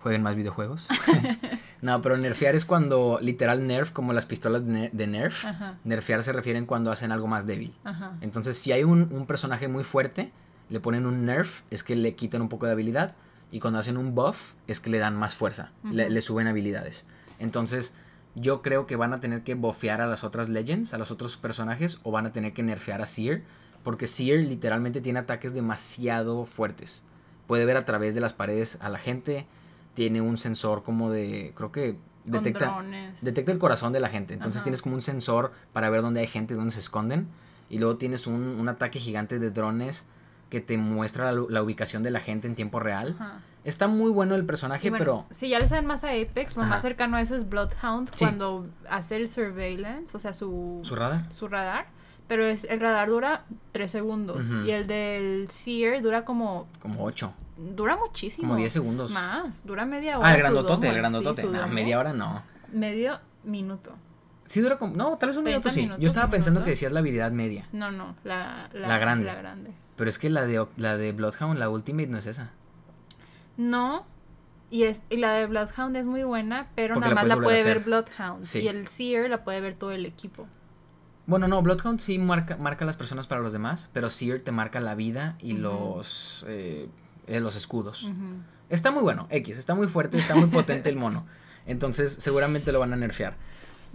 [0.00, 0.88] jueguen más videojuegos.
[1.82, 5.44] no, pero nerfear es cuando literal nerf, como las pistolas de, ner- de nerf.
[5.44, 7.74] Ajá, Nerfear se refieren cuando hacen algo más débil.
[7.84, 8.12] ajá.
[8.20, 10.32] Entonces, si hay un, un personaje muy fuerte,
[10.68, 13.14] le ponen un nerf, es que le quitan un poco de habilidad.
[13.52, 17.06] Y cuando hacen un buff, es que le dan más fuerza, le, suben habilidades.
[17.38, 17.94] Entonces,
[18.34, 21.36] yo creo que van a tener que buffear a las otras legends, a los otros
[21.36, 23.42] personajes, o van a tener que nerfear a Seer,
[23.84, 27.04] porque Seer literalmente tiene ataques demasiado fuertes.
[27.46, 29.46] Puede ver a través de las paredes a la gente,
[29.92, 32.82] tiene un sensor como de, creo que detecta,
[33.20, 34.32] detecta el corazón de la gente.
[34.32, 34.64] Entonces Ajá.
[34.64, 37.28] tienes como un sensor para ver dónde hay gente, dónde se esconden.
[37.68, 40.06] Y luego tienes un, un ataque gigante de drones
[40.52, 43.16] que te muestra la, la ubicación de la gente en tiempo real.
[43.18, 43.40] Ajá.
[43.64, 45.26] Está muy bueno el personaje, bueno, pero...
[45.30, 46.70] si ya le saben más a Apex, lo Ajá.
[46.74, 48.24] más cercano a eso es Bloodhound Sí.
[48.24, 51.32] cuando hace el surveillance, o sea, su, ¿Su radar?
[51.32, 51.86] su radar.
[52.28, 54.46] Pero es, el radar dura 3 segundos.
[54.66, 56.66] Y el del Seer dura como.
[56.80, 58.48] Como 8, Dura muchísimo.
[58.48, 59.10] como 10 segundos.
[59.12, 60.28] Más, dura media hora.
[60.28, 61.42] Ah, el grandotote, domo, el grandotote.
[61.42, 61.66] sí, domo.
[61.68, 62.42] media hora no.
[62.72, 63.92] Medio minuto.
[64.46, 64.94] Sí dura como...
[64.96, 66.00] No, tal vez un 30 minuto sí.
[66.02, 66.64] Yo estaba pensando minuto.
[66.66, 67.66] que decías la habilidad media.
[67.72, 69.24] No, no, la, La grande.
[69.26, 69.72] La grande.
[70.02, 72.50] Pero es que la de, la de Bloodhound, la Ultimate, no es esa.
[73.56, 74.04] No.
[74.68, 77.62] Y, es, y la de Bloodhound es muy buena, pero Porque nada más la puede
[77.62, 77.84] ver.
[77.84, 78.44] Bloodhound.
[78.44, 78.62] Sí.
[78.62, 80.48] Y el Seer la puede ver todo el equipo.
[81.26, 84.80] Bueno, no, Bloodhound sí marca, marca las personas para los demás, pero Seer te marca
[84.80, 86.88] la vida y los, eh,
[87.28, 88.10] eh, los escudos.
[88.70, 91.26] Está muy bueno, X, está muy fuerte, está muy potente el mono.
[91.64, 93.36] Entonces seguramente lo van a nerfear.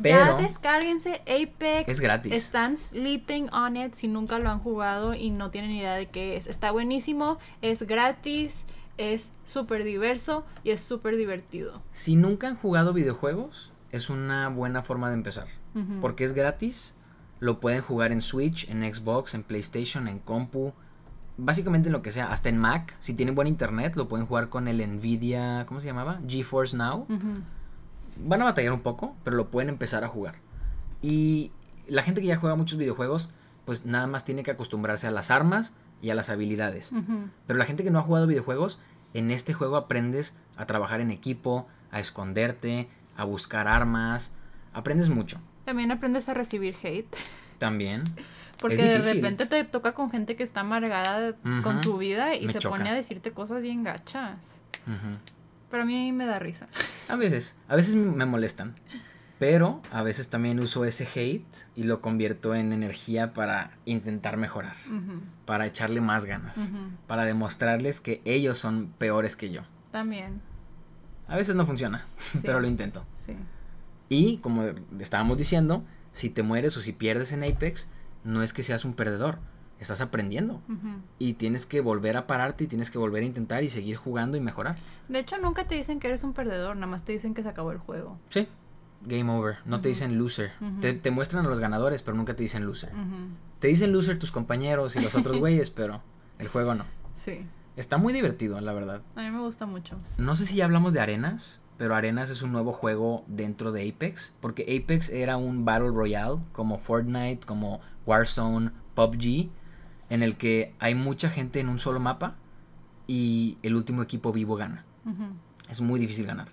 [0.01, 1.87] Pero Ya descárguense Apex.
[1.89, 2.33] es gratis.
[2.33, 6.37] Están sleeping on it si nunca lo han jugado y no tienen idea de qué
[6.37, 6.47] es.
[6.47, 8.65] Está buenísimo, es gratis,
[8.97, 11.81] es súper diverso y es súper divertido.
[11.91, 15.47] Si nunca han jugado videojuegos, es una buena forma de empezar.
[16.01, 16.95] Porque es gratis,
[17.39, 20.73] lo pueden jugar en Switch, en Xbox, en PlayStation, en compu.
[21.37, 22.95] Básicamente en lo que sea, hasta en Mac.
[22.97, 26.19] Si tienen buen internet, lo pueden jugar con el Nvidia, ¿cómo se llamaba?
[26.27, 27.01] GeForce Now.
[27.01, 27.41] Ujú.
[28.23, 30.35] Van a batallar un poco, pero lo pueden empezar a jugar.
[31.01, 31.51] Y
[31.87, 33.29] la gente que ya juega muchos videojuegos,
[33.65, 36.93] pues nada más tiene que acostumbrarse a las armas y a las habilidades.
[37.45, 38.79] Pero la gente que no ha jugado videojuegos,
[39.13, 44.33] en este juego aprendes a trabajar en equipo, a esconderte, a buscar armas.
[44.73, 45.39] Aprendes mucho.
[45.65, 47.15] También aprendes a recibir hate.
[47.57, 48.03] También.
[48.59, 52.53] Porque de repente te toca con gente que está amargada con su vida y Me
[52.53, 52.75] se choca.
[52.77, 54.59] pone a decirte cosas bien gachas.
[54.87, 55.17] Ujú.
[55.69, 56.67] Pero a mí me da risa.
[57.09, 58.75] A veces, a veces me molestan.
[59.39, 61.45] Pero a veces también uso ese hate
[61.75, 64.75] y lo convierto en energía para intentar mejorar,
[65.45, 66.71] para echarle más ganas,
[67.05, 69.61] para demostrarles que ellos son peores que yo.
[69.91, 70.41] También,
[71.27, 72.07] A veces no funciona,
[72.41, 73.05] pero lo intento.
[73.15, 73.35] sí.
[74.09, 74.63] Y como
[74.99, 77.87] estábamos diciendo, si te mueres o si pierdes en Apex,
[78.23, 79.37] no es que seas un perdedor,
[79.79, 80.61] estás aprendiendo.
[81.19, 84.37] Y tienes que volver a pararte y tienes que volver a intentar y seguir jugando
[84.37, 84.77] y mejorar.
[85.07, 87.49] De hecho, nunca te dicen que eres un perdedor, nada más te dicen que se
[87.49, 88.17] acabó el juego.
[88.29, 88.47] Sí,
[89.05, 89.57] game over.
[89.65, 90.51] No te dicen loser.
[90.81, 92.91] Te, te muestran a los ganadores, pero nunca te dicen loser.
[93.59, 96.01] Te dicen loser tus compañeros y los otros güeyes, pero
[96.39, 96.85] el juego no.
[97.23, 99.01] Sí, Está muy divertido, la verdad.
[99.15, 99.97] a mí me gusta mucho.
[100.17, 103.87] No sé si ya hablamos de Arenas, pero Arenas es un nuevo juego dentro de
[103.87, 109.49] Apex, porque Apex era un Battle Royale como Fortnite, como Warzone, PUBG,
[110.09, 112.35] en el que hay mucha gente en un solo mapa
[113.07, 114.85] y el último equipo vivo gana.
[115.69, 116.49] Es muy difícil ganar.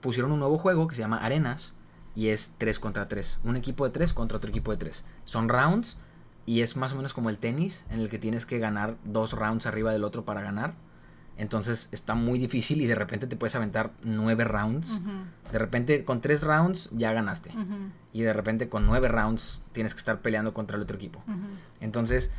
[0.00, 1.74] Pusieron un nuevo juego que se llama Arenas
[2.14, 3.40] y es 3 contra 3.
[3.44, 5.04] Un equipo de 3 contra otro equipo de 3.
[5.24, 5.98] Son rounds
[6.46, 9.32] y es más o menos como el tenis en el que tienes que ganar dos
[9.32, 10.74] rounds arriba del otro para ganar.
[11.40, 15.00] Entonces está muy difícil y de repente te puedes aventar 9 rounds.
[15.50, 17.50] De repente con 3 rounds ya ganaste.
[18.12, 21.24] Y de repente con 9 rounds tienes que estar peleando contra el otro equipo.
[21.80, 22.30] Entonces,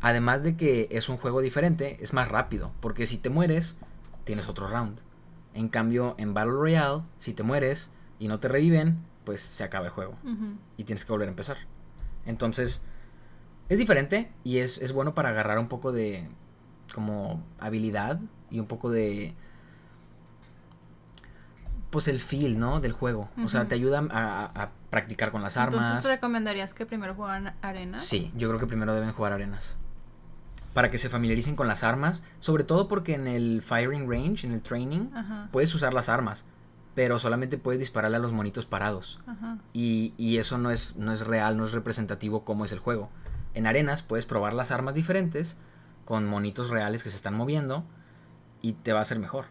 [0.00, 2.72] además de que es un juego diferente, es más rápido.
[2.80, 3.76] Porque si te mueres,
[4.24, 4.98] tienes otro round.
[5.54, 9.86] En cambio, en Battle Royale, si te mueres y no te reviven, pues se acaba
[9.86, 10.16] el juego.
[10.76, 11.56] Y tienes que volver a empezar.
[12.26, 12.82] Entonces,
[13.68, 16.28] es diferente y es, es bueno para agarrar un poco de
[16.92, 18.18] como habilidad
[18.50, 19.34] y un poco de
[21.90, 22.80] pues el feel, ¿no?
[22.80, 23.28] Del juego.
[23.44, 25.86] O sea, te ayuda a, practicar con las armas.
[25.86, 28.00] Entonces, ¿te recomendarías que primero jugaran arena?
[28.00, 29.76] Sí, yo creo que primero deben jugar arenas.
[30.74, 34.52] Para que se familiaricen con las armas, sobre todo porque en el firing range, en
[34.52, 35.10] el training,
[35.50, 36.44] puedes usar las armas,
[36.94, 39.20] pero solamente puedes dispararle a los monitos parados.
[39.72, 43.10] Y, y eso no es, no es real, no es representativo como es el juego.
[43.54, 45.56] En arenas puedes probar las armas diferentes
[46.04, 47.84] con monitos reales que se están moviendo
[48.62, 49.46] y te va a ser mejor.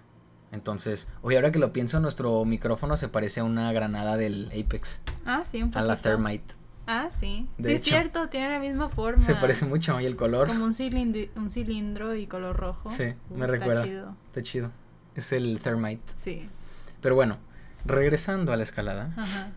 [0.51, 5.01] Entonces, oye, ahora que lo pienso, nuestro micrófono se parece a una granada del Apex,
[5.26, 6.10] Ah, sí, un a la poquito.
[6.10, 6.55] Thermite.
[6.88, 7.47] Ah, sí.
[7.60, 7.82] De sí, hecho.
[7.84, 9.20] es cierto, tiene la misma forma.
[9.22, 10.47] Se parece mucho y el color.
[10.47, 12.89] Como un, cilindri- un cilindro y color rojo.
[12.89, 13.84] Sí, Uh, me está recuerda.
[13.84, 14.16] chido.
[14.26, 14.72] Está chido.
[15.14, 16.01] Es el Thermite.
[16.24, 16.49] Sí.
[16.99, 17.38] Pero bueno,
[17.86, 19.14] regresando a la escalada.
[19.18, 19.51] Ajá.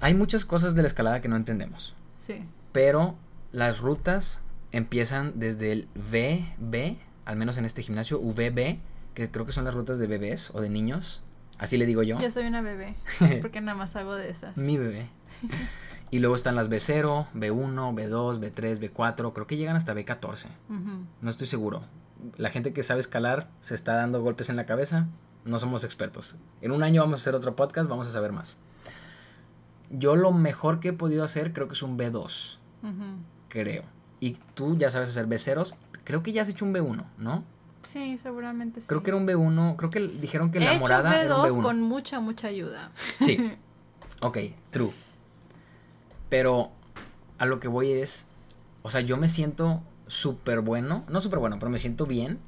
[0.00, 1.94] Hay muchas cosas de la escalada que no entendemos.
[2.18, 2.44] Sí.
[2.72, 3.16] Pero
[3.52, 4.42] las rutas
[4.72, 8.78] empiezan desde el VB, al menos en este gimnasio, VB,
[9.14, 11.22] que creo que son las rutas de bebés o de niños.
[11.58, 12.18] Así le digo yo.
[12.18, 12.96] Yo soy una bebé.
[13.40, 14.56] Porque nada más hago de esas.
[14.56, 15.08] Mi bebé.
[16.10, 19.32] y luego están las B0, B1, B2, B3, B4.
[19.32, 20.46] Creo que llegan hasta B14.
[20.68, 21.06] Ujú.
[21.20, 21.84] No estoy seguro.
[22.36, 25.06] La gente que sabe escalar se está dando golpes en la cabeza.
[25.44, 26.36] No somos expertos.
[26.60, 28.58] En un año vamos a hacer otro podcast, vamos a saber más.
[29.90, 33.04] Yo lo mejor que he podido hacer creo que es un B2, Ujú.
[33.48, 33.82] creo.
[34.20, 35.74] Y tú ya sabes hacer B0s.
[36.12, 37.42] Creo que ya has hecho un B1, ¿no?
[37.84, 38.86] Sí, seguramente sí.
[38.86, 39.76] Creo que era un B1.
[39.76, 41.62] Creo que dijeron que He la hecho morada era un B2 B1.
[41.62, 42.90] con mucha, mucha ayuda.
[43.20, 43.38] Sí.
[44.20, 44.36] Ok,
[44.70, 44.90] true.
[46.28, 46.70] Pero
[47.38, 48.26] a lo que voy es,
[48.82, 52.38] o sea, yo me siento súper bueno, no súper bueno, pero me siento bien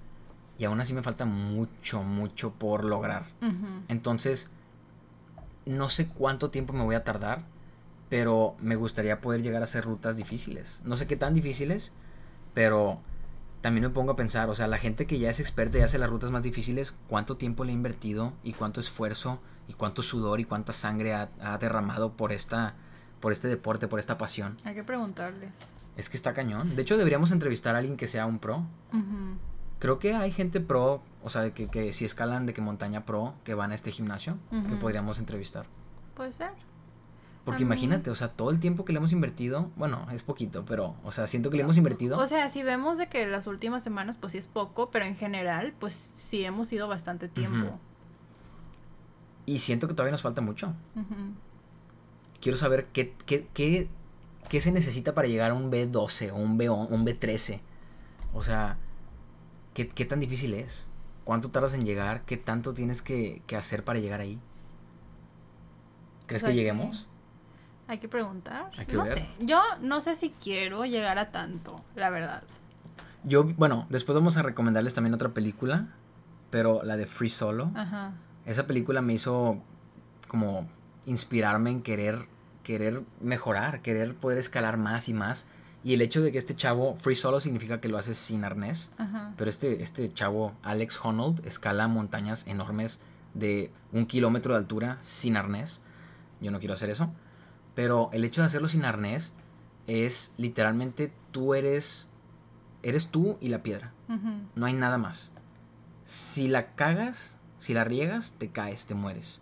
[0.59, 3.25] y aún así me falta mucho, mucho por lograr.
[3.89, 4.51] Entonces,
[5.65, 7.45] no sé cuánto tiempo me voy a tardar,
[8.11, 10.83] pero me gustaría poder llegar a hacer rutas difíciles.
[10.85, 11.95] No sé qué tan difíciles,
[12.53, 13.01] pero
[13.65, 15.97] también me pongo a pensar, o sea, la gente que ya es experta y hace
[15.97, 20.39] las rutas más difíciles, cuánto tiempo le ha invertido y cuánto esfuerzo y cuánto sudor
[20.39, 22.75] y cuánta sangre ha, ha derramado por esta
[23.21, 24.59] por este deporte, por esta pasión.
[24.65, 25.73] Hay que preguntarles.
[25.97, 26.77] Es que está cañón.
[26.77, 28.67] De hecho, deberíamos entrevistar a alguien que sea un pro.
[29.79, 33.33] Creo que hay gente pro, o sea, que, que si escalan de que montaña pro,
[33.45, 35.65] que van a este gimnasio, que podríamos entrevistar.
[36.15, 36.51] Puede ser.
[37.45, 40.95] Porque imagínate, o sea, todo el tiempo que le hemos invertido, bueno, es poquito, pero,
[41.05, 42.19] o sea, siento que le hemos invertido.
[42.19, 45.15] O sea, si vemos de que las últimas semanas, pues sí es poco, pero en
[45.15, 47.79] general, pues sí hemos ido bastante tiempo.
[49.47, 50.73] y siento que todavía nos falta mucho.
[52.41, 53.89] Quiero saber qué, qué, qué,
[54.49, 57.61] qué se necesita para llegar a un B12 o un, B, un B13.
[58.33, 58.79] O sea,
[59.75, 60.89] ¿qué, qué tan difícil es?
[61.25, 62.25] ¿Cuánto tardas en llegar?
[62.25, 64.41] ¿Qué tanto tienes que, que hacer para llegar ahí?
[66.27, 67.09] ¿Crees que lleguemos?
[67.87, 68.71] Hay que preguntar.
[68.79, 69.19] Hay que no ver.
[69.19, 69.29] sé.
[69.41, 72.43] Yo no sé si quiero llegar a tanto, la verdad.
[73.25, 75.89] Yo, bueno, después vamos a recomendarles también otra película,
[76.51, 77.71] pero la de Free Solo.
[77.75, 78.13] Ajá.
[78.47, 79.63] Esa película me hizo
[80.29, 80.69] como
[81.07, 82.27] inspirarme en querer,
[82.63, 85.49] querer mejorar, querer poder escalar más y más.
[85.83, 88.91] Y el hecho de que este chavo, Free Solo significa que lo hace sin arnés,
[88.97, 89.33] Ajá.
[89.37, 93.01] pero este, este chavo, Alex Honnold, escala montañas enormes
[93.35, 95.83] de un kilómetro de altura sin arnés.
[96.41, 97.13] Yo no quiero hacer eso.
[97.75, 99.33] Pero el hecho de hacerlo sin arnés
[99.87, 102.09] es literalmente tú eres,
[102.83, 103.93] eres tú y la piedra.
[104.55, 105.33] No hay nada más.
[106.05, 109.41] Si la cagas, si la riegas, te caes, te mueres.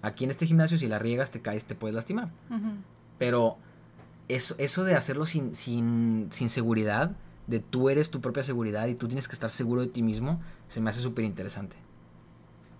[0.00, 2.30] Aquí en este gimnasio, si la riegas, te caes, te puedes lastimar.
[3.18, 3.58] Pero
[4.28, 7.12] eso, eso de hacerlo sin, sin, sin seguridad,
[7.48, 10.40] de tú eres tu propia seguridad y tú tienes que estar seguro de ti mismo,
[10.68, 11.76] se me hace súper interesante.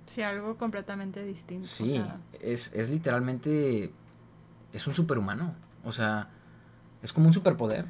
[0.06, 1.66] Sí, algo completamente distinto.
[1.66, 3.92] o Sí, sea, es, es literalmente.
[4.78, 5.54] Es un superhumano.
[5.84, 6.28] O sea,
[7.02, 7.86] es como un superpoder.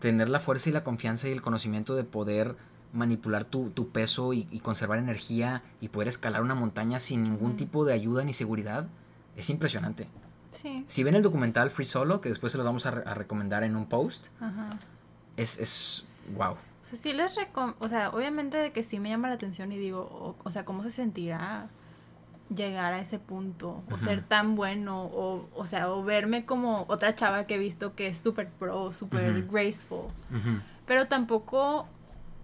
[0.00, 2.56] Tener la fuerza y la confianza y el conocimiento de poder
[2.92, 7.56] manipular tu, tu peso y, y conservar energía y poder escalar una montaña sin ningún
[7.56, 8.88] tipo de ayuda ni seguridad
[9.36, 10.08] es impresionante.
[10.50, 10.84] Sí.
[10.88, 13.62] Si ven el documental Free Solo, que después se los vamos a, re- a recomendar
[13.62, 14.28] en un post,
[15.36, 16.04] es, es
[16.36, 16.52] wow.
[16.54, 17.74] O sea, sí les recom...
[17.78, 20.64] O sea, obviamente de que sí me llama la atención y digo, o, o sea,
[20.64, 21.68] ¿cómo se sentirá
[22.54, 23.82] llegar a ese punto?
[23.90, 27.94] O ser tan bueno, o, o sea, o verme como otra chava que he visto
[27.94, 30.06] que es súper pro, súper graceful.
[30.86, 31.86] Pero tampoco,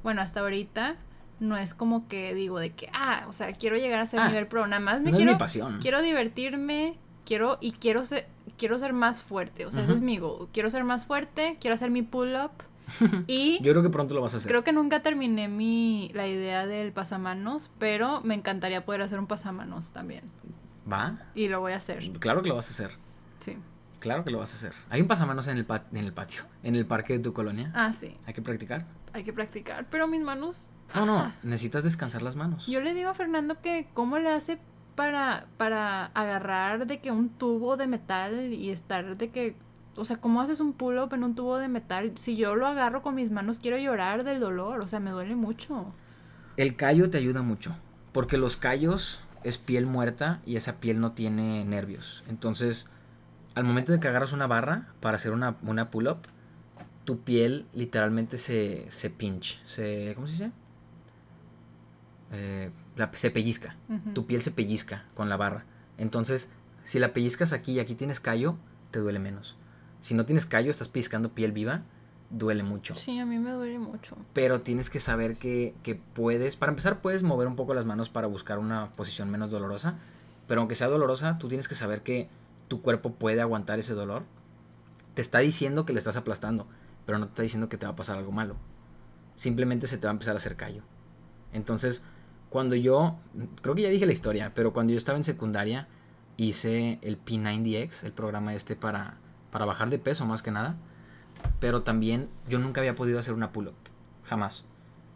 [0.03, 0.97] bueno, hasta ahorita
[1.41, 4.29] no es como que digo de que, ah, o sea, quiero llegar a ser Ah,
[4.29, 4.67] nivel pro.
[4.67, 5.79] Nada más me No es quiero, mi pasión.
[5.81, 8.27] quiero divertirme, quiero, y quiero ser,
[8.57, 9.67] quiero ser más fuerte.
[9.67, 9.99] O sea, ese Ujú.
[9.99, 10.49] es mi goal.
[10.53, 12.53] Quiero ser más fuerte, quiero hacer mi pull-up.
[13.27, 14.51] y Yo creo que pronto lo vas a hacer.
[14.51, 19.27] Creo que nunca terminé mi la idea del pasamanos, pero me encantaría poder hacer un
[19.27, 20.25] pasamanos también.
[20.91, 21.19] ¿Va?
[21.35, 22.03] Y lo voy a hacer.
[22.19, 22.97] Claro que lo vas a hacer.
[23.39, 23.57] Sí.
[24.01, 24.73] Claro que lo vas a hacer.
[24.91, 27.73] Hay un pasamanos en el, pat- en el patio, en el parque de tu colonia.
[27.75, 28.15] Ah, sí.
[28.27, 28.85] Hay que practicar.
[29.15, 29.87] Hay que practicar.
[29.91, 30.63] Pero mis manos.
[30.95, 31.33] No, no, Ajá.
[31.43, 32.67] necesitas descansar las manos.
[32.67, 34.59] Yo le digo a Fernando que cómo le hace
[34.95, 39.57] para, para agarrar de que un tubo de metal y estar de que.
[39.97, 42.13] O sea, ¿cómo haces un pull-up en un tubo de metal?
[42.17, 44.81] Si yo lo agarro con mis manos, quiero llorar del dolor.
[44.81, 45.87] O sea, me duele mucho.
[46.57, 47.77] El callo te ayuda mucho,
[48.13, 52.25] porque los callos es piel muerta y esa piel no tiene nervios.
[52.29, 52.89] Entonces,
[53.55, 56.19] al momento de que agarras una barra para hacer una, una pull-up,
[57.05, 60.51] tu piel literalmente se, se pinch, se, ¿cómo se dice?
[62.33, 63.77] Eh, la- se pellizca.
[64.15, 65.65] Tu piel se pellizca con la barra.
[65.99, 66.51] Entonces,
[66.83, 68.57] si la pellizcas aquí y aquí tienes callo,
[68.91, 69.57] te duele menos.
[70.05, 71.81] Si no tienes callo, estás pellizcando piel viva,
[72.29, 74.19] duele mucho Sí, a mí me duele mucho.
[74.35, 78.11] pero tienes que saber que, que puedes, para empezar puedes mover un poco las manos
[78.11, 79.95] para buscar una posición menos dolorosa,
[80.47, 82.29] pero aunque sea dolorosa, tú tienes que saber que
[82.69, 84.25] tu cuerpo puede aguantar ese dolor.
[85.15, 86.67] Te está diciendo que le estás aplastando,
[87.07, 88.57] pero no te está diciendo que te va a pasar algo malo.
[89.37, 90.83] Simplemente se te va a empezar a hacer callo.
[91.55, 92.05] Entonces,
[92.51, 93.17] cuando yo,
[93.63, 95.89] creo que ya dije la historia, pero cuando yo estaba en secundaria,
[96.37, 99.17] hice el P90X, el programa este para,
[99.55, 100.75] para bajar de peso más que nada.
[101.61, 103.77] Pero también yo nunca había podido hacer una pull-up.
[104.25, 104.65] Jamás.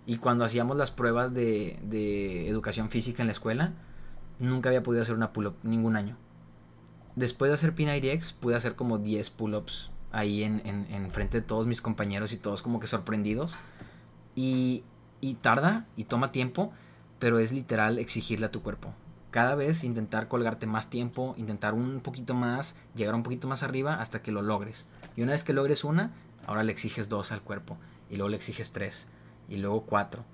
[0.06, 3.72] Y cuando hacíamos las pruebas de, de educación física en la escuela,
[4.38, 6.16] nunca había podido hacer una pull-up ningún año.
[7.16, 11.44] Después de hacer P90X, pude hacer como 10 pull-ups ahí en, en, en frente de
[11.44, 13.56] todos mis compañeros y todos como que sorprendidos.
[14.36, 14.84] Y,
[15.20, 16.72] y tarda y toma tiempo,
[17.18, 18.94] pero es literal exigirle a tu cuerpo.
[19.30, 24.00] Cada vez intentar colgarte más tiempo, intentar un poquito más, llegar un poquito más arriba
[24.00, 24.86] hasta que lo logres.
[25.16, 26.12] Y una vez que logres una,
[26.46, 27.76] ahora le exiges dos al cuerpo.
[28.08, 29.08] Y luego le exiges tres.
[29.48, 30.24] Y luego cuatro.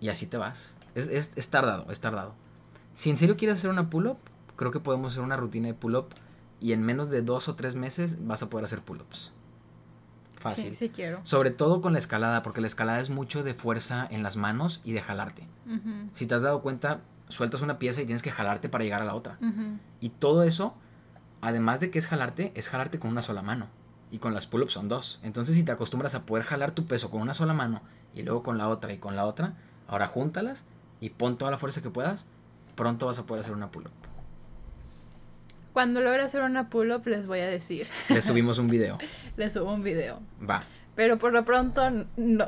[0.00, 0.76] Y así te vas.
[0.94, 2.34] Es, es, es tardado, es tardado.
[2.94, 4.18] Si en serio quieres hacer una pull-up,
[4.54, 6.08] creo que podemos hacer una rutina de pull-up.
[6.60, 9.32] Y en menos de dos o tres meses vas a poder hacer pull-ups.
[10.36, 10.70] Fácil.
[10.70, 11.20] Sí, sí quiero.
[11.24, 14.80] Sobre todo con la escalada, porque la escalada es mucho de fuerza en las manos
[14.84, 15.48] y de jalarte.
[16.12, 19.04] Si te has dado cuenta, sueltas una pieza y tienes que jalarte para llegar a
[19.04, 19.38] la otra.
[20.00, 20.74] Y todo eso,
[21.40, 23.68] además de que es jalarte, es jalarte con una sola mano.
[24.10, 25.18] Y con las pull-ups son dos.
[25.22, 27.82] Entonces, si te acostumbras a poder jalar tu peso con una sola mano
[28.14, 29.54] y luego con la otra y con la otra,
[29.88, 30.64] ahora júntalas
[31.00, 32.26] y pon toda la fuerza que puedas,
[32.76, 33.90] pronto vas a poder hacer una pull-up.
[35.72, 37.88] Cuando logre hacer una pull-up les voy a decir.
[38.08, 38.96] Le subimos un video.
[39.36, 40.20] Les subo un video.
[40.48, 40.62] Va.
[40.94, 42.46] Pero por lo pronto, no.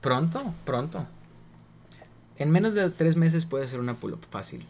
[0.00, 1.06] Pronto, pronto.
[2.38, 4.66] En menos de tres meses puedes hacer una pull-up fácil.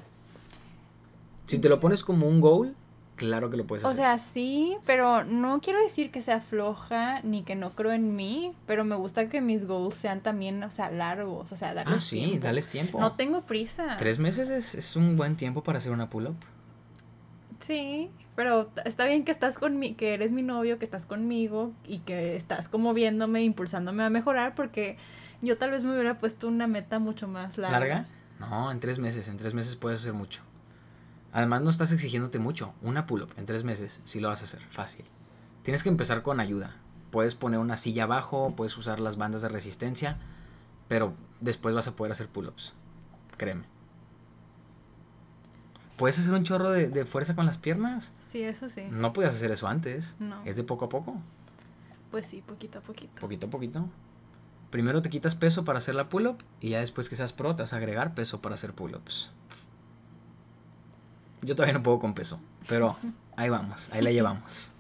[1.47, 2.75] Si te lo pones como un goal,
[3.17, 4.03] claro que lo puedes O hacer.
[4.03, 8.53] sea, sí, pero no quiero decir que sea floja ni que no creo en mí,
[8.67, 12.01] pero me gusta que mis goals sean también, o sea, largos, o sea, darles ah,
[12.01, 12.71] sí, tiempo.
[12.71, 13.01] tiempo.
[13.01, 13.97] No tengo prisa.
[13.99, 16.37] Tres meses es, es un buen tiempo para hacer una pull-up.
[17.61, 21.99] Sí, pero está bien que estás conmigo, que eres mi novio, que estás conmigo y
[22.01, 24.99] que estás como viéndome, impulsándome a mejorar, porque
[25.43, 27.79] yo tal vez me hubiera puesto una meta mucho más larga.
[27.79, 28.07] ¿Larga?
[28.39, 29.29] No, en tres meses.
[29.29, 30.43] En tres meses puedes hacer mucho.
[31.33, 32.73] Además, no estás exigiéndote mucho.
[32.83, 34.63] Una pull-up en tres meses, sí lo vas a hacer.
[34.71, 35.05] Fácil.
[35.63, 36.77] Tienes que empezar con ayuda.
[37.11, 40.19] Puedes poner una silla abajo, puedes usar las bandas de resistencia,
[40.89, 42.73] pero después vas a poder hacer pull-ups.
[43.37, 43.65] Créeme.
[45.97, 48.13] ¿Puedes hacer un chorro de, de fuerza con las piernas?
[48.31, 48.87] Sí, eso sí.
[48.91, 50.17] No podías hacer eso antes.
[50.19, 50.43] No.
[50.45, 51.17] Es de poco a poco.
[52.11, 53.21] Pues sí, poquito a poquito.
[53.21, 53.89] Poquito a poquito.
[54.77, 57.63] Primero te quitas peso para hacer la pull-up y ya después que seas pro te
[57.63, 59.31] vas a agregar peso para hacer pull-ups.
[61.41, 62.95] Yo todavía no puedo con peso, pero
[63.39, 64.73] ahí vamos, ahí la llevamos.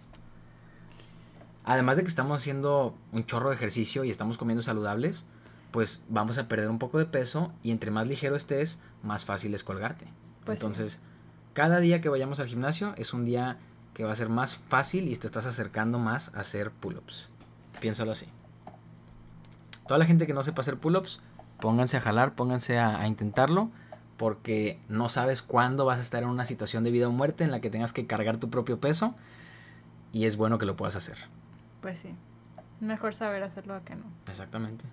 [1.64, 5.24] Además de que estamos haciendo un chorro de ejercicio y estamos comiendo saludables,
[5.70, 9.55] pues vamos a perder un poco de peso y entre más ligero estés, más fácil
[9.55, 10.05] es colgarte.
[10.44, 10.66] Pues sí.
[10.66, 11.01] Entonces,
[11.55, 13.57] cada día que vayamos al gimnasio es un día
[13.94, 17.30] que va a ser más fácil y te estás acercando más a hacer pull-ups.
[17.80, 18.26] Piénsalo así.
[19.89, 21.20] Toda la gente que no sepa hacer pull-ups,
[21.61, 23.70] pónganse a jalar, pónganse a, a intentarlo,
[24.16, 27.51] porque no sabes cuándo vas a estar en una situación de vida o muerte en
[27.51, 29.14] la que tengas que cargar tu propio peso
[30.12, 31.18] y es bueno que lo puedas hacer.
[31.82, 32.14] Pues sí.
[32.80, 34.05] Mejor saber hacerlo a que no.
[34.28, 34.84] Exactamente.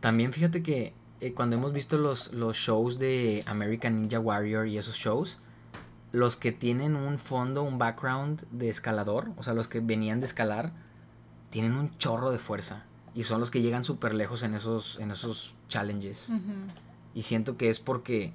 [0.00, 4.78] También fíjate que eh, cuando hemos visto los, los shows de American Ninja Warrior y
[4.78, 5.40] esos shows,
[6.10, 10.26] los que tienen un fondo, un background de escalador, o sea, los que venían de
[10.26, 10.72] escalar,
[11.52, 12.84] tienen un chorro de fuerza.
[13.14, 16.32] Y son los que llegan súper lejos en esos, en esos challenges.
[17.14, 18.32] Y siento que es porque,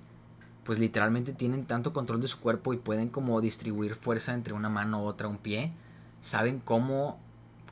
[0.63, 4.69] pues literalmente tienen tanto control de su cuerpo y pueden como distribuir fuerza entre una
[4.69, 5.73] mano, otra, un pie.
[6.21, 7.19] Saben cómo,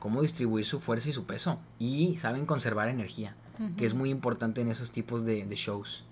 [0.00, 1.60] cómo distribuir su fuerza y su peso.
[1.78, 3.36] Y saben conservar energía,
[3.76, 6.04] que es muy importante en esos tipos de, de shows.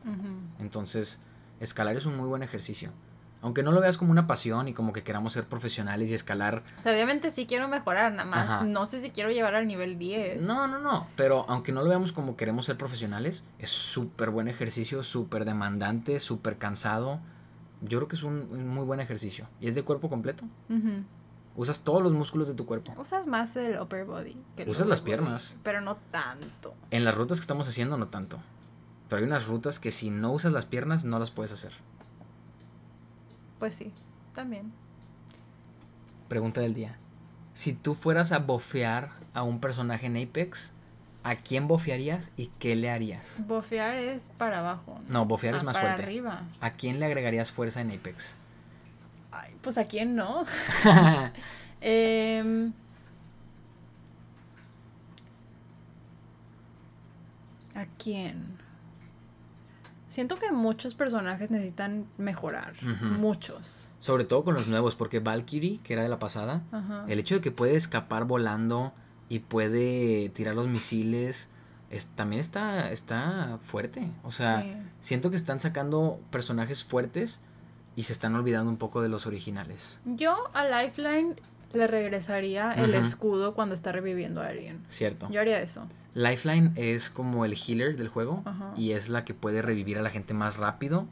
[0.61, 1.21] Entonces,
[1.59, 2.93] escalar es un muy buen ejercicio.
[3.45, 6.63] Aunque no lo veas como una pasión y como que queramos ser profesionales y escalar.
[6.79, 8.49] O sea, obviamente sí quiero mejorar, nada más.
[8.49, 8.65] Ajá.
[8.65, 10.41] No sé si quiero llevar al nivel 10.
[10.41, 11.07] No, no, no.
[11.15, 16.21] Pero aunque no lo veamos como queremos ser profesionales, es súper buen ejercicio, súper demandante,
[16.21, 17.21] súper cansado.
[17.83, 19.47] Yo creo que es un, un muy buen ejercicio.
[19.61, 20.45] Y es de cuerpo completo.
[20.71, 21.05] Ujú.
[21.55, 22.95] Usas todos los músculos de tu cuerpo.
[22.99, 24.37] Usas más el upper body.
[24.57, 25.57] Que el Usas las body, piernas.
[25.63, 26.75] Pero no tanto.
[26.91, 28.39] En las rutas que estamos haciendo, no tanto.
[29.11, 31.73] Pero hay unas rutas que si no usas las piernas, no las puedes hacer.
[33.65, 33.91] Pues sí,
[34.35, 34.71] también.
[36.29, 36.99] Pregunta del día.
[37.55, 40.75] Si tú fueras a bofear a un personaje en Apex,
[41.23, 43.43] ¿a quién bofearías y qué le harías?
[43.47, 45.01] Bofear es para abajo.
[45.09, 46.03] No, bofear Ah, es más para fuerte.
[46.03, 46.43] arriba.
[46.61, 48.37] ¿A quién le agregarías fuerza en Apex?
[49.33, 50.45] Ay, pues a quién no.
[51.81, 52.71] Em,
[57.75, 58.59] ¿A quién?
[60.15, 62.75] Siento que muchos personajes necesitan mejorar.
[63.19, 63.89] Muchos.
[63.99, 67.05] Sobre todo con los nuevos, porque Valkyrie, que era de la pasada, Ajá.
[67.09, 68.93] el hecho de que puede escapar volando
[69.29, 71.51] y puede tirar los misiles,
[71.91, 74.09] es, también está, está fuerte.
[74.23, 74.73] O sea, Sí.
[75.01, 77.43] siento que están sacando personajes fuertes
[77.97, 80.01] y se están olvidando un poco de los originales.
[80.05, 81.35] Yo a Lifeline
[81.75, 84.83] le regresaría el escudo cuando está reviviendo a alguien.
[84.89, 85.29] Cierto.
[85.31, 85.87] Yo haría eso.
[86.15, 88.73] Lifeline es como el healer del juego Ajá.
[88.77, 91.07] y es la que puede revivir a la gente más rápido.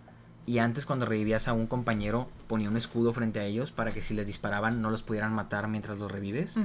[0.45, 4.03] Y antes cuando revivías a un compañero ponía un escudo frente a ellos para que
[4.03, 6.57] si les disparaban no los pudieran matar mientras los revives.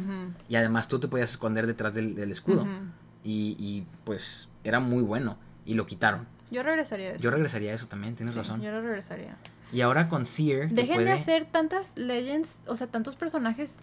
[0.49, 2.65] Y además tú te podías esconder detrás del, del escudo.
[3.23, 6.27] Y, y, pues era muy bueno y lo quitaron.
[6.49, 7.23] Yo regresaría a eso.
[7.23, 8.61] Yo regresaría a eso también, tienes Sí, razón.
[8.61, 9.35] Yo lo regresaría.
[9.73, 13.75] Y ahora con Seer, Dejen puede- de hacer tantas legends, o sea, tantos personajes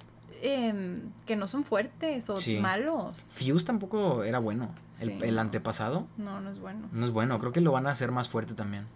[0.45, 2.59] em, que no son fuertes o Sí.
[2.59, 3.17] malos.
[3.31, 4.69] Fuse tampoco era bueno.
[5.01, 5.41] El, Sí, el no.
[5.41, 6.87] antepasado No, no es bueno.
[6.93, 7.39] no es bueno.
[7.41, 8.87] Creo que lo van a hacer más fuerte también.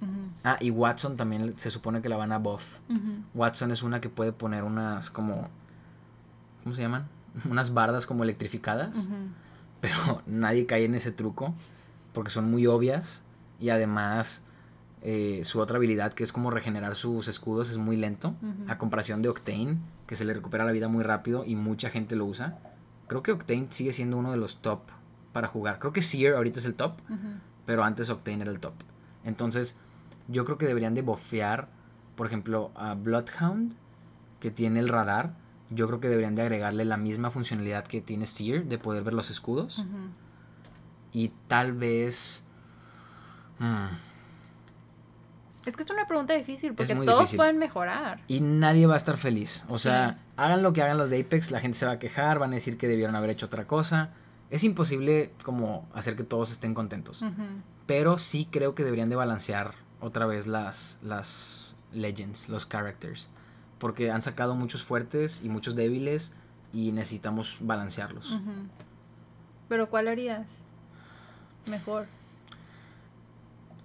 [0.45, 2.77] Ah, y Watson también se supone que la van a buff.
[3.35, 5.49] Watson es una que puede poner unas como...
[6.63, 7.09] ¿Cómo se llaman?
[7.51, 9.09] Unas bardas como electrificadas.
[9.81, 11.55] Pero nadie cae en ese truco.
[12.13, 13.23] Porque son muy obvias.
[13.61, 14.45] Y además
[15.03, 18.35] eh, su otra habilidad que es como regenerar sus escudos es muy lento.
[18.69, 19.79] A comparación de Octane,
[20.09, 22.59] que se le recupera la vida muy rápido y mucha gente lo usa.
[23.07, 24.81] Creo que Octane sigue siendo uno de los top
[25.33, 25.79] para jugar.
[25.79, 26.95] Creo que Seer ahorita es el top,
[27.67, 28.73] pero antes Octane era el top.
[29.23, 29.77] Entonces,
[30.27, 31.69] yo creo que deberían de bofear,
[32.17, 33.75] por ejemplo, a Bloodhound,
[34.41, 35.35] que tiene el radar.
[35.71, 39.13] Yo creo que deberían de agregarle la misma funcionalidad que tiene Seer, de poder ver
[39.15, 39.85] los escudos.
[41.13, 42.43] Y tal vez...
[43.59, 44.08] mm,
[45.69, 47.37] Es que es una pregunta difícil porque todos difícil.
[47.37, 48.23] pueden mejorar.
[48.27, 49.65] Y nadie va a estar feliz.
[49.69, 49.85] O Sí.
[49.85, 52.53] sea, hagan lo que hagan los de Apex, la gente se va a quejar, van
[52.53, 54.11] a decir que debieron haber hecho otra cosa.
[54.51, 57.23] Es imposible como hacer que todos estén contentos.
[57.87, 63.29] Pero sí creo que deberían de balancear otra vez las, las legends, los characters.
[63.79, 66.35] Porque han sacado muchos fuertes y muchos débiles
[66.73, 68.39] y necesitamos balancearlos.
[69.69, 70.47] Pero ¿cuál harías?
[71.71, 72.07] Mejor.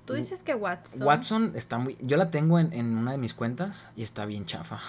[0.06, 1.04] Tú dices que Watson.
[1.04, 1.98] Watson está muy...
[2.02, 4.80] Yo la tengo en, en una de mis cuentas y está bien chafa.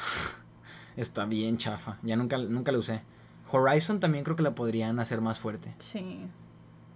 [0.97, 1.99] está bien chafa.
[2.03, 3.03] Ya nunca, nunca la usé.
[3.51, 5.73] Horizon también creo que la podrían hacer más fuerte.
[5.79, 6.27] Sí.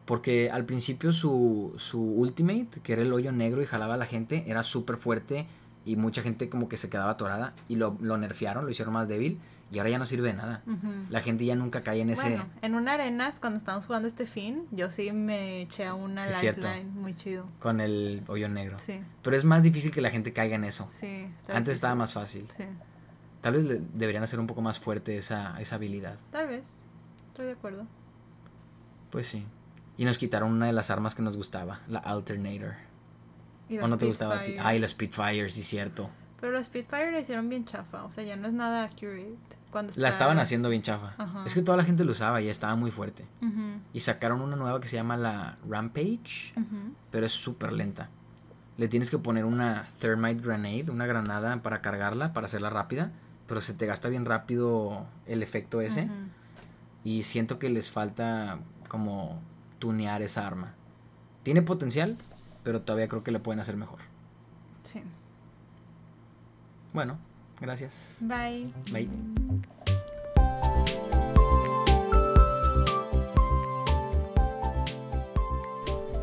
[0.04, 4.06] Porque al principio su, su ultimate, que era el hoyo negro y jalaba a la
[4.06, 5.46] gente, era súper fuerte
[5.84, 9.06] y mucha gente como que se quedaba atorada y lo, lo nerfearon, lo hicieron más
[9.06, 9.38] débil
[9.70, 10.62] y ahora ya no sirve de nada.
[11.10, 12.28] La gente ya nunca cae en ese...
[12.30, 16.22] Bueno, en una arenas, cuando estábamos jugando este fin, yo sí me eché a una
[16.22, 16.84] Sí, lifeline.
[16.84, 17.46] Muy chido.
[17.60, 18.78] con el hoyo negro.
[18.78, 20.88] Sí, Pero es más difícil que la gente caiga en eso.
[20.92, 21.26] sí.
[21.48, 22.46] Antes estaba más fácil.
[22.56, 22.64] Sí,
[23.40, 26.16] Tal vez deberían hacer un poco más fuerte esa, esa habilidad.
[26.32, 26.80] tal vez.
[27.28, 27.86] Estoy de acuerdo.
[29.10, 29.46] Pues sí.
[29.96, 32.74] Y nos quitaron una de las armas que nos gustaba, la Alternator.
[33.82, 34.56] ¿O no te gustaba a ti?
[34.58, 36.08] Ay, los Spitfire, sí, cierto.
[36.40, 38.04] Pero los Spitfire la hicieron bien chafa.
[38.04, 39.36] O sea, ya no es nada accurate.
[39.70, 41.14] Cuando La estaban haciendo bien chafa.
[41.18, 41.44] Ajá.
[41.44, 43.26] Es que toda la gente lo usaba y estaba muy fuerte.
[43.42, 46.54] Ujú, Y sacaron una nueva que se llama la Rampage,
[47.10, 48.08] pero es súper lenta.
[48.78, 53.10] Le tienes que poner una Thermite Grenade, una granada para cargarla, para hacerla rápida,
[53.46, 56.04] pero se te gasta bien rápido el efecto ese.
[56.04, 56.14] Ujú.
[57.04, 58.58] Y siento que les falta
[58.88, 59.40] como
[59.78, 60.74] tunear esa arma.
[61.42, 62.16] Tiene potencial,
[62.62, 63.98] pero todavía creo que le pueden hacer mejor.
[66.98, 67.16] Bueno,
[67.60, 68.16] gracias.
[68.22, 68.72] Bye.
[68.90, 69.08] Bye.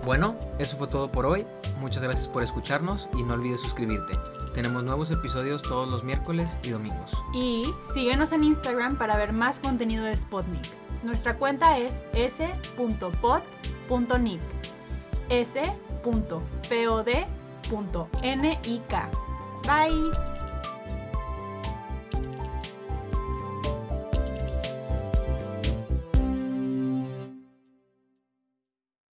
[0.04, 1.46] Bueno, eso fue todo por hoy.
[1.80, 4.16] Muchas gracias por escucharnos y no olvides suscribirte.
[4.54, 7.14] Tenemos nuevos episodios todos los miércoles y domingos.
[7.34, 10.68] Y síguenos en Instagram para ver más contenido de Spotnik.
[11.04, 12.42] Nuestra cuenta es s.pod.nick.
[15.30, 16.36] s.pod.nik.
[19.66, 20.35] Bye.